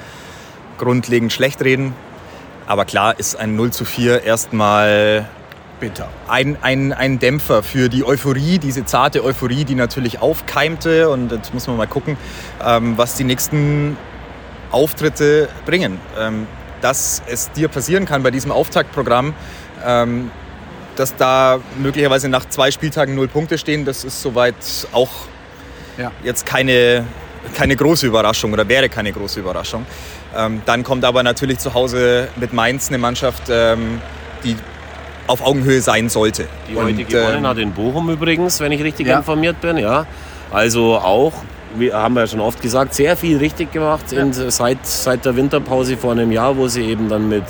grundlegend 0.78 1.32
schlecht 1.34 1.62
reden. 1.62 1.94
Aber 2.66 2.86
klar 2.86 3.18
ist 3.20 3.36
ein 3.36 3.56
0 3.56 3.72
zu 3.72 3.86
4 3.86 4.24
erstmal 4.24 5.28
Bitter. 5.80 6.10
ein, 6.28 6.58
ein, 6.62 6.92
ein 6.92 7.20
Dämpfer 7.20 7.64
für 7.64 7.88
die 7.88 8.04
Euphorie, 8.04 8.60
diese 8.60 8.84
zarte 8.86 9.24
Euphorie, 9.24 9.64
die 9.64 9.76
natürlich 9.76 10.20
aufkeimte. 10.22 11.10
Und 11.10 11.32
jetzt 11.32 11.54
muss 11.54 11.68
man 11.68 11.78
mal 11.78 11.88
gucken, 11.88 12.18
ähm, 12.66 12.98
was 12.98 13.16
die 13.16 13.24
nächsten 13.24 13.96
Auftritte 14.72 15.50
bringen. 15.66 16.00
Ähm, 16.20 16.48
dass 16.82 17.24
es 17.28 17.52
dir 17.52 17.70
passieren 17.70 18.06
kann 18.06 18.22
bei 18.22 18.32
diesem 18.32 18.52
Auftaktprogramm, 18.52 19.34
ähm, 19.86 20.30
dass 20.96 21.16
da 21.16 21.60
möglicherweise 21.80 22.30
nach 22.30 22.48
zwei 22.50 22.70
Spieltagen 22.72 23.16
null 23.16 23.28
Punkte 23.28 23.58
stehen, 23.58 23.86
das 23.86 24.04
ist 24.04 24.22
soweit 24.22 24.56
auch 24.92 25.10
Ja. 25.98 26.12
jetzt 26.24 26.46
keine, 26.46 27.06
keine 27.54 27.76
große 27.76 28.08
Überraschung 28.08 28.54
oder 28.54 28.68
wäre 28.68 28.90
keine 28.90 29.12
große 29.12 29.40
Überraschung. 29.40 29.86
Ähm, 30.36 30.62
dann 30.66 30.84
kommt 30.84 31.04
aber 31.06 31.24
natürlich 31.24 31.58
zu 31.60 31.74
Hause 31.74 32.28
mit 32.36 32.54
Mainz 32.54 32.90
eine 32.90 32.98
Mannschaft, 32.98 33.44
ähm, 33.50 34.02
die 34.44 34.56
auf 35.28 35.46
Augenhöhe 35.46 35.82
sein 35.82 36.10
sollte. 36.10 36.48
Die 36.70 36.76
heute 36.76 36.90
Und, 37.02 37.10
gewonnen 37.10 37.38
ähm, 37.40 37.48
hat 37.48 37.58
in 37.58 37.72
Bochum 37.72 38.10
übrigens, 38.10 38.60
wenn 38.60 38.72
ich 38.72 38.82
richtig 38.84 39.08
Ja. 39.08 39.18
informiert 39.18 39.60
bin. 39.62 39.78
Ja. 39.78 40.06
Also 40.52 40.96
auch, 40.96 41.34
wir 41.76 41.94
haben 41.94 42.16
ja 42.16 42.26
schon 42.28 42.40
oft 42.40 42.62
gesagt, 42.62 42.94
sehr 42.94 43.18
viel 43.18 43.38
richtig 43.38 43.72
gemacht 43.74 44.12
in, 44.14 44.32
seit, 44.32 44.86
seit 44.86 45.26
der 45.26 45.36
Winterpause 45.36 45.98
vor 45.98 46.14
einem 46.14 46.32
Jahr, 46.32 46.56
wo 46.56 46.68
sie 46.68 46.84
eben 46.84 47.10
dann 47.10 47.28
mit 47.28 47.44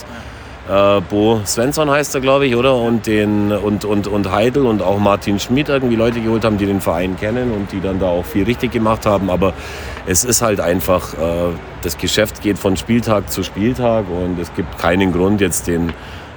äh, 0.70 1.02
Bo 1.02 1.42
Svensson 1.46 1.90
heißt 1.90 2.16
er, 2.16 2.22
glaube 2.22 2.46
ich, 2.46 2.56
oder? 2.56 2.76
Und, 2.76 3.08
den, 3.08 3.52
und, 3.52 3.86
und, 3.86 4.08
und 4.08 4.32
Heidel 4.32 4.66
und 4.66 4.82
auch 4.82 5.00
Martin 5.00 5.40
Schmid 5.40 5.70
irgendwie 5.70 5.96
Leute 5.96 6.20
geholt 6.20 6.44
haben, 6.44 6.58
die 6.58 6.66
den 6.66 6.82
Verein 6.82 7.18
kennen 7.18 7.52
und 7.52 7.72
die 7.72 7.80
dann 7.80 8.00
da 8.00 8.08
auch 8.08 8.26
viel 8.26 8.44
richtig 8.44 8.72
gemacht 8.72 9.06
haben. 9.06 9.30
Aber 9.30 9.54
es 10.06 10.26
ist 10.26 10.42
halt 10.42 10.60
einfach, 10.60 11.14
äh, 11.14 11.54
das 11.84 11.98
Geschäft 11.98 12.42
geht 12.42 12.58
von 12.58 12.76
Spieltag 12.76 13.32
zu 13.32 13.44
Spieltag 13.44 14.06
und 14.10 14.40
es 14.40 14.54
gibt 14.56 14.78
keinen 14.78 15.14
Grund, 15.14 15.42
jetzt 15.42 15.68
den 15.68 15.94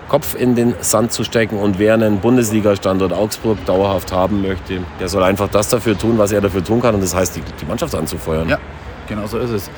Kopf 0.08 0.34
in 0.34 0.54
den 0.54 0.74
Sand 0.80 1.12
zu 1.12 1.24
stecken. 1.24 1.58
Und 1.58 1.78
wer 1.78 1.94
einen 1.94 2.18
Bundesliga-Standort 2.18 3.12
Augsburg 3.12 3.64
dauerhaft 3.66 4.12
haben 4.12 4.42
möchte, 4.42 4.80
der 5.00 5.08
soll 5.08 5.22
einfach 5.22 5.48
das 5.48 5.68
dafür 5.68 5.98
tun, 5.98 6.18
was 6.18 6.32
er 6.32 6.40
dafür 6.40 6.62
tun 6.62 6.80
kann. 6.80 6.94
Und 6.94 7.02
das 7.02 7.14
heißt, 7.14 7.36
die, 7.36 7.42
die 7.60 7.66
Mannschaft 7.66 7.94
anzufeuern. 7.94 8.48
Ja, 8.48 8.58
genau 9.08 9.26
so 9.26 9.38
ist 9.38 9.50
es. 9.50 9.70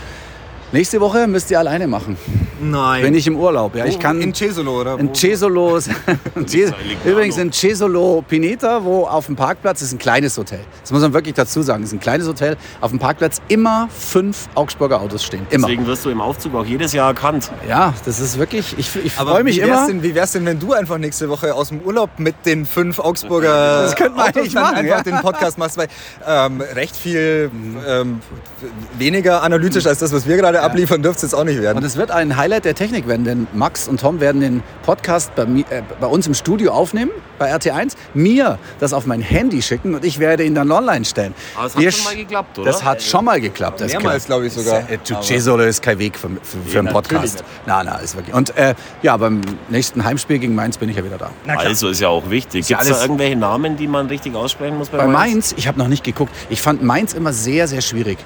Nächste 0.72 1.02
Woche 1.02 1.26
müsst 1.26 1.50
ihr 1.50 1.58
alleine 1.58 1.86
machen. 1.86 2.16
Nein. 2.62 3.02
Bin 3.02 3.14
ich 3.14 3.26
im 3.26 3.36
Urlaub. 3.36 3.74
Ja, 3.74 3.84
ich 3.84 3.98
kann 3.98 4.22
in 4.22 4.32
Cesolo, 4.32 4.80
oder? 4.80 4.98
in 4.98 5.14
Cesolo, 5.14 5.78
übrigens 7.04 7.36
in 7.36 7.52
Cesolo 7.52 8.24
Pineta, 8.26 8.82
wo 8.82 9.04
auf 9.04 9.26
dem 9.26 9.36
Parkplatz 9.36 9.82
ist 9.82 9.92
ein 9.92 9.98
kleines 9.98 10.38
Hotel. 10.38 10.60
Das 10.80 10.90
muss 10.90 11.02
man 11.02 11.12
wirklich 11.12 11.34
dazu 11.34 11.60
sagen. 11.60 11.82
ist 11.82 11.92
ein 11.92 12.00
kleines 12.00 12.26
Hotel. 12.26 12.56
Auf 12.80 12.90
dem 12.90 12.98
Parkplatz 12.98 13.42
immer 13.48 13.88
fünf 13.90 14.48
Augsburger 14.54 15.02
Autos 15.02 15.24
stehen. 15.24 15.46
Immer. 15.50 15.66
Deswegen 15.66 15.86
wirst 15.86 16.06
du 16.06 16.10
im 16.10 16.22
Aufzug 16.22 16.54
auch 16.54 16.64
jedes 16.64 16.94
Jahr 16.94 17.08
erkannt. 17.08 17.50
Ja, 17.68 17.92
das 18.06 18.18
ist 18.18 18.38
wirklich. 18.38 18.74
Ich, 18.78 18.96
ich 19.04 19.12
freue 19.12 19.44
mich 19.44 19.56
wie 19.56 19.60
immer. 19.60 19.86
Denn, 19.86 20.02
wie 20.02 20.14
wär's 20.14 20.32
denn, 20.32 20.46
wenn 20.46 20.58
du 20.58 20.72
einfach 20.72 20.96
nächste 20.96 21.28
Woche 21.28 21.54
aus 21.54 21.68
dem 21.68 21.80
Urlaub 21.80 22.18
mit 22.18 22.46
den 22.46 22.64
fünf 22.64 22.98
Augsburger 22.98 23.82
Das 23.82 23.96
könnten 23.96 24.16
wir 24.16 24.24
Autos 24.24 24.54
machen, 24.54 24.76
einfach 24.76 24.98
ja. 24.98 25.02
den 25.02 25.20
Podcast 25.20 25.58
machst? 25.58 25.76
Weil 25.76 25.88
ähm, 26.26 26.62
recht 26.74 26.96
viel 26.96 27.50
ähm, 27.86 28.20
weniger 28.96 29.42
analytisch 29.42 29.84
als 29.86 29.98
das, 29.98 30.12
was 30.14 30.26
wir 30.26 30.36
gerade 30.36 30.61
abliefern, 30.62 31.02
dürfte 31.02 31.26
es 31.26 31.32
jetzt 31.32 31.38
auch 31.38 31.44
nicht 31.44 31.60
werden. 31.60 31.78
Und 31.78 31.84
es 31.84 31.96
wird 31.96 32.10
ein 32.10 32.36
Highlight 32.36 32.64
der 32.64 32.74
Technik 32.74 33.06
werden, 33.08 33.24
denn 33.24 33.46
Max 33.52 33.88
und 33.88 34.00
Tom 34.00 34.20
werden 34.20 34.40
den 34.40 34.62
Podcast 34.84 35.34
bei, 35.34 35.44
mi- 35.44 35.64
äh, 35.70 35.82
bei 36.00 36.06
uns 36.06 36.26
im 36.26 36.34
Studio 36.34 36.72
aufnehmen, 36.72 37.10
bei 37.38 37.52
RT1, 37.54 37.94
mir 38.14 38.58
das 38.80 38.92
auf 38.92 39.06
mein 39.06 39.20
Handy 39.20 39.62
schicken 39.62 39.94
und 39.94 40.04
ich 40.04 40.18
werde 40.18 40.44
ihn 40.44 40.54
dann 40.54 40.70
online 40.70 41.04
stellen. 41.04 41.34
Aber 41.56 41.66
es 41.66 41.74
hat 41.74 41.82
Wir 41.82 41.90
schon 41.92 42.00
sch- 42.00 42.04
mal 42.04 42.16
geklappt, 42.16 42.58
oder? 42.58 42.70
Das 42.70 42.84
hat 42.84 43.02
schon 43.02 43.24
mal 43.24 43.40
geklappt. 43.40 43.80
Das 43.80 43.92
Mehrmals, 43.92 44.26
glaube 44.26 44.46
ich, 44.46 44.52
sogar. 44.52 44.88
Äh, 44.88 45.68
ist 45.68 45.82
kein 45.82 45.98
Weg 45.98 46.16
für, 46.18 46.28
für, 46.28 46.58
für 46.66 46.78
einen 46.78 46.92
natürlich 46.92 46.92
Podcast. 46.92 47.44
Na, 47.66 47.82
na, 47.82 47.96
ist 47.96 48.14
wirklich. 48.16 48.34
Und 48.34 48.56
äh, 48.56 48.74
ja, 49.02 49.16
beim 49.16 49.40
nächsten 49.68 50.04
Heimspiel 50.04 50.38
gegen 50.38 50.54
Mainz 50.54 50.76
bin 50.78 50.88
ich 50.88 50.96
ja 50.96 51.04
wieder 51.04 51.18
da. 51.18 51.30
Also 51.56 51.88
ist 51.88 52.00
ja 52.00 52.08
auch 52.08 52.28
wichtig. 52.30 52.68
ja 52.68 52.76
Gibt 52.78 52.82
es 52.82 52.88
da 52.88 52.94
alles- 52.94 53.04
irgendwelche 53.06 53.36
Namen, 53.36 53.76
die 53.76 53.86
man 53.88 54.06
richtig 54.06 54.34
aussprechen 54.34 54.78
muss 54.78 54.88
bei, 54.88 54.98
Bei 54.98 55.06
Mainz, 55.06 55.54
ich 55.56 55.66
habe 55.68 55.78
noch 55.78 55.88
nicht 55.88 56.04
geguckt. 56.04 56.32
Ich 56.50 56.60
fand 56.62 56.82
Mainz 56.82 57.12
immer 57.14 57.32
sehr, 57.32 57.66
sehr 57.68 57.80
schwierig. 57.80 58.18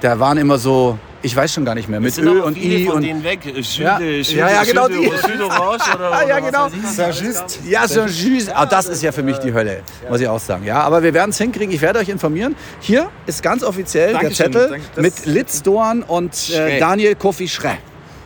Da 0.00 0.18
waren 0.18 0.38
immer 0.38 0.58
so, 0.58 0.98
ich 1.24 1.34
weiß 1.34 1.52
schon 1.54 1.64
gar 1.64 1.74
nicht 1.74 1.88
mehr, 1.88 2.00
mit 2.00 2.12
Es 2.12 2.18
Ö 2.18 2.42
und 2.42 2.56
I 2.56 2.88
und 2.88 3.02
denen 3.02 3.24
weg. 3.24 3.40
Schüde, 3.62 3.82
Ja. 3.84 3.98
Schüde, 3.98 4.38
Ja, 4.38 4.50
ja, 4.50 4.62
genau 4.64 4.86
Schüde, 4.86 5.00
die. 5.00 5.28
Schüde 5.28 5.44
Orange 5.46 5.82
oder, 5.94 6.08
oder 6.10 6.28
ja, 6.28 6.38
genau. 6.40 6.68
Saint-Just. 6.68 7.60
Ja, 7.66 7.88
Saint-Just. 7.88 8.50
Ah, 8.54 8.66
das 8.66 8.86
ist 8.86 9.02
ja 9.02 9.10
für 9.10 9.22
mich 9.22 9.38
die 9.38 9.52
Hölle, 9.52 9.82
muss 10.08 10.20
ich 10.20 10.28
auch 10.28 10.38
sagen. 10.40 10.64
Ja, 10.64 10.80
aber 10.82 11.02
wir 11.02 11.14
werden 11.14 11.30
es 11.30 11.38
hinkriegen. 11.38 11.74
Ich 11.74 11.80
werde 11.80 11.98
euch 11.98 12.08
informieren. 12.08 12.54
Hier 12.80 13.08
ist 13.26 13.42
ganz 13.42 13.64
offiziell 13.64 14.12
Dankeschön. 14.12 14.52
der 14.52 14.60
Zettel 14.62 14.80
Danke. 14.94 15.00
Mit 15.00 15.26
Litz 15.26 15.62
Doan 15.62 16.02
und 16.02 16.50
äh. 16.50 16.78
Daniel 16.78 17.14
Kofi 17.14 17.48
Schrä. 17.48 17.78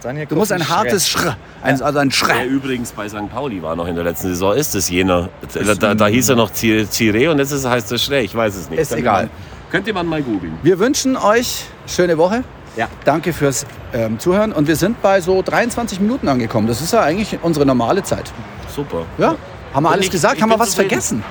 Daniel 0.03 0.27
Du 0.27 0.37
musst 0.37 0.53
ein 0.53 0.69
hartes 0.69 1.09
Schrä, 1.09 1.37
ein, 1.63 1.83
also 1.83 1.99
ein 1.99 2.11
Der 2.11 2.17
Schrä. 2.17 2.45
übrigens 2.47 2.93
bei 2.93 3.09
St. 3.09 3.29
Pauli 3.33 3.61
war 3.63 3.75
noch 3.75 3.89
in 3.89 3.97
der 3.97 4.05
letzten 4.05 4.29
Saison, 4.29 4.55
ist 4.55 4.75
es 4.77 4.89
jener. 4.91 5.29
Da, 5.55 5.75
da, 5.75 5.95
da 5.95 6.07
hieß 6.07 6.29
er 6.29 6.37
noch 6.37 6.53
Cire 6.53 7.31
und 7.31 7.39
jetzt 7.39 7.51
ist, 7.51 7.65
heißt 7.69 7.91
er 7.91 7.99
Schrä. 7.99 8.21
Ich 8.21 8.35
weiß 8.35 8.55
es 8.55 8.71
nicht. 8.71 8.79
Ist 8.81 8.93
egal. 8.93 9.25
Man, 9.25 9.31
könnte 9.71 9.93
man 9.93 10.07
mal 10.07 10.23
googeln. 10.23 10.53
Wir 10.63 10.79
wünschen 10.79 11.17
euch 11.17 11.65
schöne 11.87 12.17
Woche. 12.17 12.45
Ja. 12.79 12.87
Danke 13.05 13.33
fürs 13.33 13.67
ähm, 13.93 14.19
Zuhören. 14.21 14.53
Und 14.53 14.69
wir 14.69 14.77
sind 14.77 15.03
bei 15.03 15.21
so 15.21 15.43
23 15.43 15.99
Minuten 16.01 16.29
angekommen. 16.29 16.69
Das 16.69 16.81
ist 16.81 16.93
ja 16.93 17.01
eigentlich 17.03 17.37
unsere 17.43 17.67
normale 17.67 18.05
Zeit. 18.05 18.31
Super. 18.75 19.05
Ja? 19.19 19.35
Haben 19.75 19.83
wir 19.83 19.89
Und 19.89 19.95
alles 19.95 20.05
ich- 20.07 20.11
gesagt? 20.13 20.37
ich 20.37 20.43
Haben 20.43 20.51
wir 20.51 20.59
was 20.61 20.71
zufrieden. 20.71 20.89
vergessen? 20.91 21.25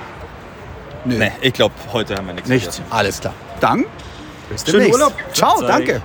Nö, 1.06 1.18
Nee, 1.20 1.32
ich 1.40 1.54
glaube, 1.54 1.74
heute 1.94 2.18
haben 2.18 2.28
wir 2.28 2.34
nichts 2.34 2.50
nicht. 2.50 2.64
vergessen. 2.66 2.84
Alles 2.90 3.22
klar. 3.22 3.34
Dann 3.62 3.86
bis 4.50 4.62
Schönen 4.66 4.74
demnächst. 4.74 4.94
Urlaub. 4.94 5.14
Ciao, 5.34 5.62
danke. 5.62 6.02